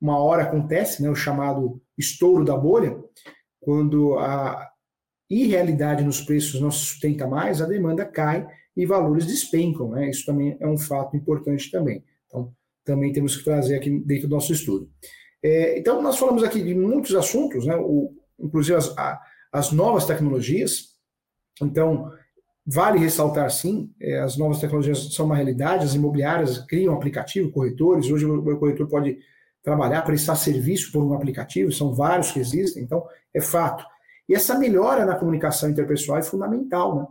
uma 0.06 0.18
hora 0.18 0.44
acontece, 0.44 1.02
né, 1.02 1.10
o 1.10 1.16
chamado 1.16 1.82
estouro 1.98 2.44
da 2.44 2.56
bolha, 2.56 2.96
quando 3.60 4.16
a 4.18 4.70
irrealidade 5.28 6.04
nos 6.04 6.20
preços 6.20 6.60
não 6.60 6.70
se 6.70 6.78
sustenta 6.78 7.26
mais, 7.26 7.60
a 7.60 7.66
demanda 7.66 8.04
cai 8.04 8.46
e 8.76 8.86
valores 8.86 9.26
despencam. 9.26 9.90
Né? 9.90 10.08
Isso 10.08 10.24
também 10.24 10.56
é 10.60 10.66
um 10.68 10.78
fato 10.78 11.16
importante 11.16 11.72
também. 11.72 12.04
Então, 12.26 12.52
também 12.84 13.12
temos 13.12 13.36
que 13.36 13.44
trazer 13.44 13.74
aqui 13.74 13.90
dentro 13.98 14.28
do 14.28 14.36
nosso 14.36 14.52
estudo. 14.52 14.88
É, 15.42 15.76
então, 15.76 16.00
nós 16.00 16.16
falamos 16.16 16.44
aqui 16.44 16.62
de 16.62 16.72
muitos 16.72 17.12
assuntos, 17.16 17.66
né? 17.66 17.74
o, 17.74 18.14
inclusive 18.38 18.76
as, 18.76 18.96
a, 18.96 19.20
as 19.50 19.72
novas 19.72 20.06
tecnologias. 20.06 20.94
Então, 21.60 22.12
vale 22.64 23.00
ressaltar 23.00 23.50
sim, 23.50 23.92
é, 24.00 24.20
as 24.20 24.36
novas 24.36 24.60
tecnologias 24.60 25.12
são 25.12 25.26
uma 25.26 25.34
realidade, 25.34 25.84
as 25.84 25.94
imobiliárias 25.96 26.58
criam 26.58 26.94
aplicativo, 26.94 27.50
corretores, 27.50 28.08
hoje 28.08 28.24
o 28.24 28.58
corretor 28.58 28.86
pode 28.86 29.18
trabalhar, 29.66 30.02
prestar 30.02 30.36
serviço 30.36 30.92
por 30.92 31.02
um 31.02 31.12
aplicativo, 31.12 31.72
são 31.72 31.92
vários 31.92 32.30
que 32.30 32.38
existem, 32.38 32.84
então 32.84 33.04
é 33.34 33.40
fato. 33.40 33.84
E 34.28 34.34
essa 34.34 34.56
melhora 34.56 35.04
na 35.04 35.16
comunicação 35.16 35.68
interpessoal 35.68 36.18
é 36.18 36.22
fundamental, 36.22 36.94
né? 36.94 37.06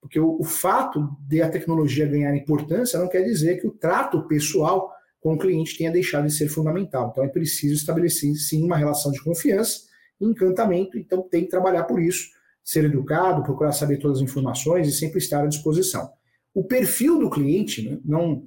Porque 0.00 0.18
o, 0.18 0.36
o 0.40 0.42
fato 0.42 1.16
de 1.20 1.40
a 1.40 1.48
tecnologia 1.48 2.08
ganhar 2.08 2.34
importância 2.34 2.98
não 2.98 3.06
quer 3.06 3.22
dizer 3.22 3.60
que 3.60 3.66
o 3.68 3.70
trato 3.70 4.26
pessoal 4.26 4.90
com 5.20 5.34
o 5.34 5.38
cliente 5.38 5.78
tenha 5.78 5.92
deixado 5.92 6.26
de 6.26 6.32
ser 6.32 6.48
fundamental. 6.48 7.10
Então 7.12 7.22
é 7.22 7.28
preciso 7.28 7.74
estabelecer 7.74 8.34
sim 8.34 8.64
uma 8.64 8.76
relação 8.76 9.12
de 9.12 9.22
confiança, 9.22 9.82
encantamento, 10.20 10.98
então 10.98 11.22
tem 11.22 11.44
que 11.44 11.50
trabalhar 11.50 11.84
por 11.84 12.02
isso, 12.02 12.28
ser 12.64 12.86
educado, 12.86 13.44
procurar 13.44 13.70
saber 13.70 13.98
todas 13.98 14.18
as 14.18 14.24
informações 14.24 14.88
e 14.88 14.92
sempre 14.92 15.18
estar 15.18 15.44
à 15.44 15.46
disposição. 15.46 16.10
O 16.52 16.64
perfil 16.64 17.20
do 17.20 17.30
cliente, 17.30 17.88
né, 17.88 18.00
não 18.04 18.42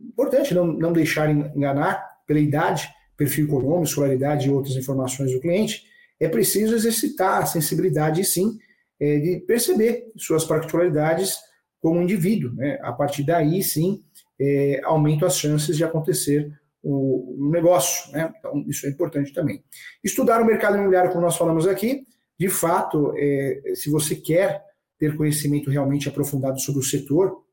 importante 0.00 0.54
não, 0.54 0.68
não 0.68 0.92
deixar 0.92 1.28
enganar 1.28 2.00
pela 2.24 2.38
idade, 2.38 2.88
perfil 3.18 3.46
econômico, 3.46 3.82
escolaridade 3.82 4.46
e 4.46 4.50
outras 4.50 4.76
informações 4.76 5.32
do 5.32 5.40
cliente, 5.40 5.84
é 6.20 6.28
preciso 6.28 6.74
exercitar 6.74 7.42
a 7.42 7.46
sensibilidade, 7.46 8.24
sim, 8.24 8.58
é, 8.98 9.18
de 9.18 9.40
perceber 9.40 10.10
suas 10.16 10.44
particularidades 10.44 11.36
como 11.80 12.00
indivíduo. 12.00 12.54
Né? 12.54 12.78
A 12.80 12.92
partir 12.92 13.24
daí, 13.24 13.62
sim, 13.62 14.02
é, 14.40 14.80
aumenta 14.84 15.26
as 15.26 15.36
chances 15.36 15.76
de 15.76 15.84
acontecer 15.84 16.50
o, 16.82 17.46
o 17.46 17.50
negócio. 17.50 18.10
Né? 18.12 18.32
Então, 18.38 18.64
isso 18.68 18.86
é 18.86 18.90
importante 18.90 19.32
também. 19.32 19.62
Estudar 20.02 20.40
o 20.40 20.46
mercado 20.46 20.76
imobiliário, 20.76 21.10
como 21.10 21.24
nós 21.24 21.36
falamos 21.36 21.66
aqui, 21.66 22.06
de 22.38 22.48
fato, 22.48 23.12
é, 23.16 23.74
se 23.74 23.90
você 23.90 24.14
quer 24.14 24.62
ter 24.96 25.16
conhecimento 25.16 25.70
realmente 25.70 26.08
aprofundado 26.08 26.60
sobre 26.60 26.80
o 26.80 26.84
setor, 26.84 27.44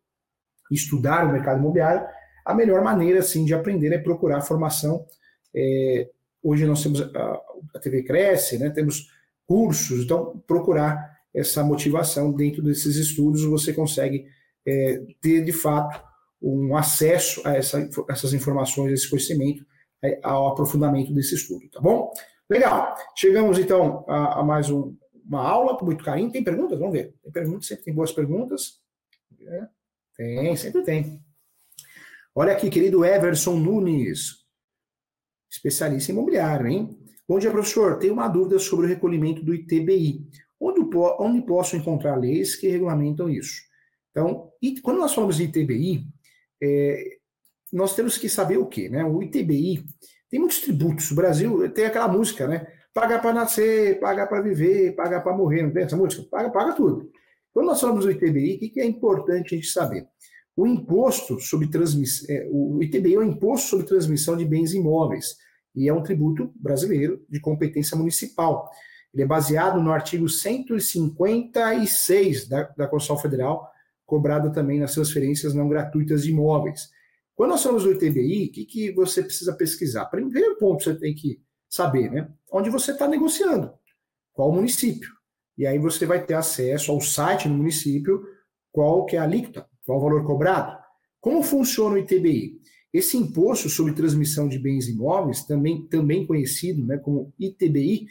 estudar 0.71 1.25
o 1.25 1.31
mercado 1.31 1.59
imobiliário, 1.59 2.07
a 2.45 2.53
melhor 2.53 2.83
maneira, 2.83 3.23
sim, 3.23 3.45
de 3.45 3.53
aprender 3.53 3.91
é 3.91 3.97
procurar 3.97 4.41
formação 4.41 5.05
é, 5.55 6.09
hoje 6.43 6.65
nós 6.65 6.83
temos 6.83 7.01
a, 7.01 7.41
a, 7.73 7.79
TV 7.79 8.03
Cresce, 8.03 8.57
né, 8.57 8.69
temos 8.69 9.09
cursos, 9.47 10.03
então 10.03 10.43
procurar 10.45 11.15
essa 11.33 11.63
motivação 11.63 12.31
dentro 12.31 12.61
desses 12.61 12.95
estudos, 12.97 13.43
você 13.43 13.73
consegue 13.73 14.27
é, 14.65 15.01
ter 15.21 15.43
de 15.43 15.51
fato 15.51 16.03
um 16.41 16.75
acesso 16.75 17.41
a 17.45 17.55
essa, 17.55 17.89
essas 18.09 18.33
informações, 18.33 18.91
esse 18.91 19.09
conhecimento, 19.09 19.65
é, 20.03 20.19
ao 20.21 20.49
aprofundamento 20.49 21.13
desse 21.13 21.35
estudo, 21.35 21.69
tá 21.69 21.79
bom? 21.79 22.11
Legal. 22.49 22.95
Chegamos 23.15 23.57
então 23.57 24.05
a, 24.07 24.39
a 24.39 24.43
mais 24.43 24.69
um, 24.69 24.95
uma 25.27 25.41
aula 25.41 25.77
com 25.77 25.85
muito 25.85 26.03
carinho. 26.03 26.31
Tem 26.31 26.43
perguntas? 26.43 26.77
Vamos 26.77 26.93
ver. 26.93 27.15
Tem 27.23 27.31
perguntas, 27.31 27.67
sempre 27.67 27.85
tem 27.85 27.93
boas 27.93 28.11
perguntas. 28.11 28.79
É, 29.41 29.67
tem, 30.15 30.55
sempre 30.55 30.83
tem. 30.83 31.19
Olha 32.35 32.53
aqui, 32.53 32.69
querido 32.69 33.03
Everson 33.03 33.55
Nunes 33.55 34.44
especialista 35.55 36.11
imobiliário, 36.11 36.67
hein? 36.67 36.97
Bom 37.27 37.39
dia, 37.39 37.49
professor. 37.49 37.97
Tenho 37.97 38.13
uma 38.13 38.27
dúvida 38.27 38.59
sobre 38.59 38.85
o 38.85 38.89
recolhimento 38.89 39.43
do 39.43 39.53
ITBI. 39.53 40.27
Onde, 40.59 40.81
onde 41.19 41.41
posso 41.41 41.75
encontrar 41.75 42.15
leis 42.15 42.55
que 42.55 42.67
regulamentam 42.67 43.29
isso? 43.29 43.61
Então, 44.11 44.51
quando 44.83 44.99
nós 44.99 45.13
falamos 45.13 45.37
de 45.37 45.43
ITBI, 45.43 46.05
é, 46.61 47.17
nós 47.73 47.95
temos 47.95 48.17
que 48.17 48.29
saber 48.29 48.57
o 48.57 48.67
quê? 48.67 48.89
Né? 48.89 49.03
O 49.03 49.23
ITBI 49.23 49.83
tem 50.29 50.39
muitos 50.39 50.59
tributos. 50.59 51.11
O 51.11 51.15
Brasil 51.15 51.69
tem 51.71 51.85
aquela 51.85 52.07
música, 52.07 52.47
né? 52.47 52.67
Paga 52.93 53.19
para 53.19 53.33
nascer, 53.33 53.99
paga 53.99 54.25
para 54.25 54.41
viver, 54.41 54.95
paga 54.95 55.19
para 55.19 55.35
morrer. 55.35 55.63
Não 55.63 55.71
tem 55.71 55.83
essa 55.83 55.97
música? 55.97 56.23
Paga, 56.29 56.49
paga 56.49 56.73
tudo. 56.73 57.09
Quando 57.51 57.67
nós 57.67 57.81
falamos 57.81 58.05
do 58.05 58.11
ITBI, 58.11 58.55
o 58.55 58.59
que 58.59 58.79
é 58.79 58.85
importante 58.85 59.53
a 59.53 59.57
gente 59.57 59.67
saber? 59.67 60.07
O 60.55 60.65
imposto 60.65 61.39
sobre 61.39 61.67
transmissão, 61.67 62.33
é, 62.33 62.47
o 62.49 62.81
ITBI 62.81 63.15
é 63.15 63.17
o 63.19 63.23
imposto 63.23 63.67
sobre 63.69 63.85
transmissão 63.85 64.37
de 64.37 64.45
bens 64.45 64.73
imóveis 64.73 65.35
e 65.75 65.89
é 65.89 65.93
um 65.93 66.01
tributo 66.01 66.51
brasileiro 66.55 67.23
de 67.29 67.39
competência 67.39 67.97
municipal. 67.97 68.71
Ele 69.13 69.23
é 69.23 69.25
baseado 69.25 69.81
no 69.81 69.91
artigo 69.91 70.29
156 70.29 72.47
da, 72.47 72.63
da 72.63 72.87
Constituição 72.87 73.21
Federal, 73.21 73.69
cobrado 74.05 74.51
também 74.51 74.79
nas 74.79 74.93
transferências 74.93 75.53
não 75.53 75.67
gratuitas 75.67 76.23
de 76.23 76.31
imóveis. 76.31 76.89
Quando 77.35 77.51
nós 77.51 77.63
falamos 77.63 77.83
do 77.83 77.91
ITBI, 77.91 78.45
o 78.45 78.51
que, 78.51 78.65
que 78.65 78.91
você 78.93 79.21
precisa 79.21 79.55
pesquisar? 79.55 80.05
Primeiro 80.05 80.57
ponto 80.57 80.83
você 80.83 80.95
tem 80.95 81.13
que 81.13 81.41
saber, 81.69 82.09
né? 82.09 82.29
Onde 82.51 82.69
você 82.69 82.91
está 82.91 83.07
negociando, 83.07 83.73
qual 84.31 84.51
município. 84.51 85.09
E 85.57 85.65
aí 85.65 85.79
você 85.79 86.05
vai 86.05 86.25
ter 86.25 86.33
acesso 86.33 86.91
ao 86.91 87.01
site 87.01 87.47
do 87.47 87.53
município, 87.53 88.23
qual 88.71 89.05
que 89.05 89.15
é 89.15 89.19
a 89.19 89.23
alíquota, 89.23 89.67
qual 89.85 89.97
o 89.97 90.01
valor 90.01 90.25
cobrado. 90.25 90.77
Como 91.19 91.41
funciona 91.41 91.95
o 91.95 91.97
ITBI? 91.97 92.59
Esse 92.95 93.17
imposto 93.17 93.67
sobre 93.67 93.91
transmissão 93.91 94.47
de 94.47 94.57
bens 94.57 94.87
imóveis, 94.87 95.43
também, 95.43 95.81
também 95.81 96.25
conhecido 96.25 96.85
né, 96.85 96.95
como 96.97 97.33
ITBI, 97.37 98.07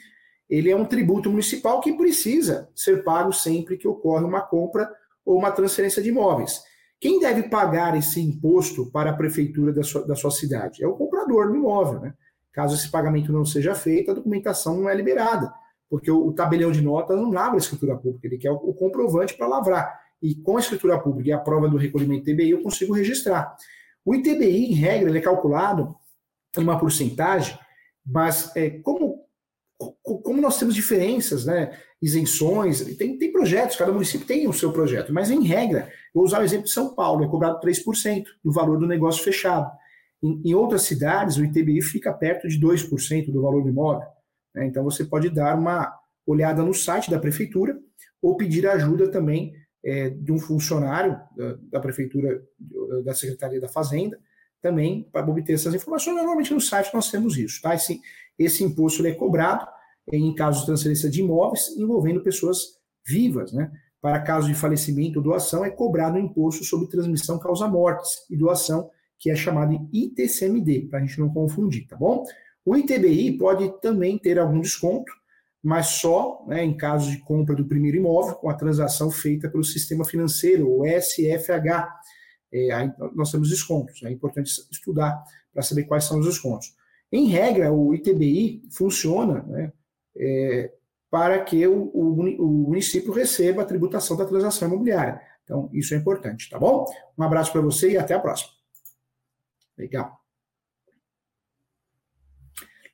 ele 0.46 0.70
é 0.70 0.76
um 0.76 0.84
tributo 0.84 1.30
municipal 1.30 1.80
que 1.80 1.94
precisa 1.94 2.68
ser 2.74 3.02
pago 3.02 3.32
sempre 3.32 3.78
que 3.78 3.88
ocorre 3.88 4.26
uma 4.26 4.42
compra 4.42 4.86
ou 5.24 5.38
uma 5.38 5.50
transferência 5.50 6.02
de 6.02 6.10
imóveis. 6.10 6.60
Quem 7.00 7.18
deve 7.18 7.44
pagar 7.44 7.96
esse 7.96 8.20
imposto 8.20 8.90
para 8.90 9.08
a 9.08 9.16
prefeitura 9.16 9.72
da 9.72 9.82
sua, 9.82 10.06
da 10.06 10.14
sua 10.14 10.30
cidade? 10.30 10.84
É 10.84 10.86
o 10.86 10.92
comprador 10.92 11.48
do 11.48 11.56
imóvel. 11.56 12.00
Né? 12.00 12.12
Caso 12.52 12.74
esse 12.74 12.90
pagamento 12.90 13.32
não 13.32 13.46
seja 13.46 13.74
feito, 13.74 14.10
a 14.10 14.14
documentação 14.14 14.76
não 14.76 14.90
é 14.90 14.94
liberada, 14.94 15.50
porque 15.88 16.10
o, 16.10 16.26
o 16.26 16.32
tabelião 16.34 16.70
de 16.70 16.82
notas 16.82 17.16
não 17.16 17.30
lavra 17.30 17.54
a 17.54 17.56
escritura 17.56 17.96
pública, 17.96 18.26
ele 18.26 18.36
quer 18.36 18.50
o, 18.50 18.56
o 18.56 18.74
comprovante 18.74 19.32
para 19.32 19.46
lavrar. 19.46 19.98
E 20.20 20.34
com 20.34 20.58
a 20.58 20.60
escritura 20.60 21.00
pública 21.00 21.30
e 21.30 21.32
a 21.32 21.38
prova 21.38 21.70
do 21.70 21.78
recolhimento 21.78 22.28
ITBI, 22.28 22.50
eu 22.50 22.62
consigo 22.62 22.92
registrar. 22.92 23.56
O 24.04 24.14
ITBI, 24.14 24.72
em 24.72 24.74
regra, 24.74 25.08
ele 25.08 25.18
é 25.18 25.22
calculado 25.22 25.94
em 26.56 26.62
uma 26.62 26.78
porcentagem, 26.78 27.58
mas 28.04 28.54
é, 28.54 28.70
como, 28.80 29.24
como 30.02 30.40
nós 30.40 30.58
temos 30.58 30.74
diferenças, 30.74 31.46
né, 31.46 31.78
isenções, 32.00 32.84
tem, 32.96 33.18
tem 33.18 33.32
projetos, 33.32 33.76
cada 33.76 33.92
município 33.92 34.26
tem 34.26 34.46
o 34.46 34.52
seu 34.52 34.72
projeto, 34.72 35.12
mas 35.12 35.30
em 35.30 35.42
regra, 35.42 35.90
vou 36.12 36.24
usar 36.24 36.40
o 36.40 36.44
exemplo 36.44 36.66
de 36.66 36.72
São 36.72 36.94
Paulo, 36.94 37.24
é 37.24 37.28
cobrado 37.28 37.60
3% 37.60 38.24
do 38.44 38.52
valor 38.52 38.78
do 38.78 38.86
negócio 38.86 39.24
fechado. 39.24 39.70
Em, 40.22 40.50
em, 40.50 40.54
outras 40.54 40.82
cidades, 40.82 41.36
o 41.36 41.44
ITBI 41.44 41.82
fica 41.82 42.12
perto 42.12 42.46
de 42.46 42.60
2% 42.60 43.32
do 43.32 43.42
valor 43.42 43.62
do 43.62 43.70
imóvel. 43.70 44.06
Né, 44.54 44.66
então, 44.66 44.84
você 44.84 45.04
pode 45.04 45.30
dar 45.30 45.58
uma 45.58 45.92
olhada 46.26 46.62
no 46.62 46.74
site 46.74 47.10
da 47.10 47.18
prefeitura 47.18 47.78
ou 48.20 48.36
pedir 48.36 48.66
ajuda 48.66 49.10
também 49.10 49.54
é, 49.84 50.08
de 50.08 50.32
um 50.32 50.38
funcionário 50.38 51.20
da, 51.36 51.58
da, 51.72 51.80
Prefeitura, 51.80 52.42
da 53.04 53.14
Secretaria 53.14 53.60
da 53.60 53.68
Fazenda, 53.68 54.18
também 54.60 55.06
para 55.12 55.28
obter 55.28 55.52
essas 55.52 55.74
informações. 55.74 56.16
Normalmente 56.16 56.54
no 56.54 56.60
site 56.60 56.92
nós 56.94 57.10
temos 57.10 57.36
isso. 57.36 57.60
Tá? 57.60 57.74
Esse, 57.74 58.00
esse 58.38 58.64
imposto 58.64 59.06
é 59.06 59.12
cobrado 59.12 59.66
em 60.10 60.34
casos 60.34 60.60
de 60.60 60.66
transferência 60.66 61.10
de 61.10 61.20
imóveis 61.20 61.74
envolvendo 61.76 62.22
pessoas 62.22 62.78
vivas. 63.06 63.52
Né? 63.52 63.70
Para 64.00 64.20
caso 64.20 64.48
de 64.48 64.54
falecimento 64.54 65.18
ou 65.18 65.22
doação, 65.22 65.64
é 65.64 65.70
cobrado 65.70 66.16
o 66.16 66.20
imposto 66.20 66.64
sobre 66.64 66.88
transmissão 66.88 67.38
causa 67.38 67.68
mortes 67.68 68.26
e 68.30 68.36
doação, 68.36 68.90
que 69.18 69.30
é 69.30 69.36
chamado 69.36 69.78
de 69.78 70.04
ITCMD, 70.04 70.88
para 70.88 70.98
a 70.98 71.02
gente 71.02 71.18
não 71.20 71.30
confundir, 71.30 71.86
tá 71.86 71.96
bom? 71.96 72.24
O 72.64 72.76
ITBI 72.76 73.38
pode 73.38 73.80
também 73.80 74.18
ter 74.18 74.38
algum 74.38 74.60
desconto, 74.60 75.12
mas 75.64 75.86
só 75.86 76.44
né, 76.46 76.62
em 76.62 76.76
caso 76.76 77.10
de 77.10 77.16
compra 77.20 77.56
do 77.56 77.64
primeiro 77.64 77.96
imóvel, 77.96 78.34
com 78.34 78.50
a 78.50 78.54
transação 78.54 79.10
feita 79.10 79.48
pelo 79.48 79.64
sistema 79.64 80.04
financeiro, 80.04 80.70
o 80.70 80.84
SFH. 80.84 81.88
É, 82.52 82.68
nós 83.14 83.32
temos 83.32 83.48
descontos. 83.48 84.02
É 84.02 84.10
importante 84.10 84.50
estudar 84.70 85.24
para 85.52 85.62
saber 85.62 85.84
quais 85.84 86.04
são 86.04 86.20
os 86.20 86.26
descontos. 86.26 86.76
Em 87.10 87.28
regra, 87.28 87.72
o 87.72 87.94
ITBI 87.94 88.62
funciona 88.70 89.42
né, 89.44 89.72
é, 90.16 90.70
para 91.10 91.42
que 91.42 91.66
o, 91.66 91.90
o, 91.94 92.46
município 92.68 93.12
receba 93.12 93.62
a 93.62 93.66
tributação 93.66 94.16
da 94.18 94.26
transação 94.26 94.68
imobiliária. 94.68 95.18
Então, 95.44 95.70
isso 95.72 95.94
é 95.94 95.96
importante, 95.96 96.50
tá 96.50 96.58
bom? 96.58 96.84
Um 97.16 97.22
abraço 97.22 97.50
para 97.50 97.62
você 97.62 97.92
e 97.92 97.96
até 97.96 98.12
a 98.12 98.20
próxima. 98.20 98.50
Legal. 99.78 100.23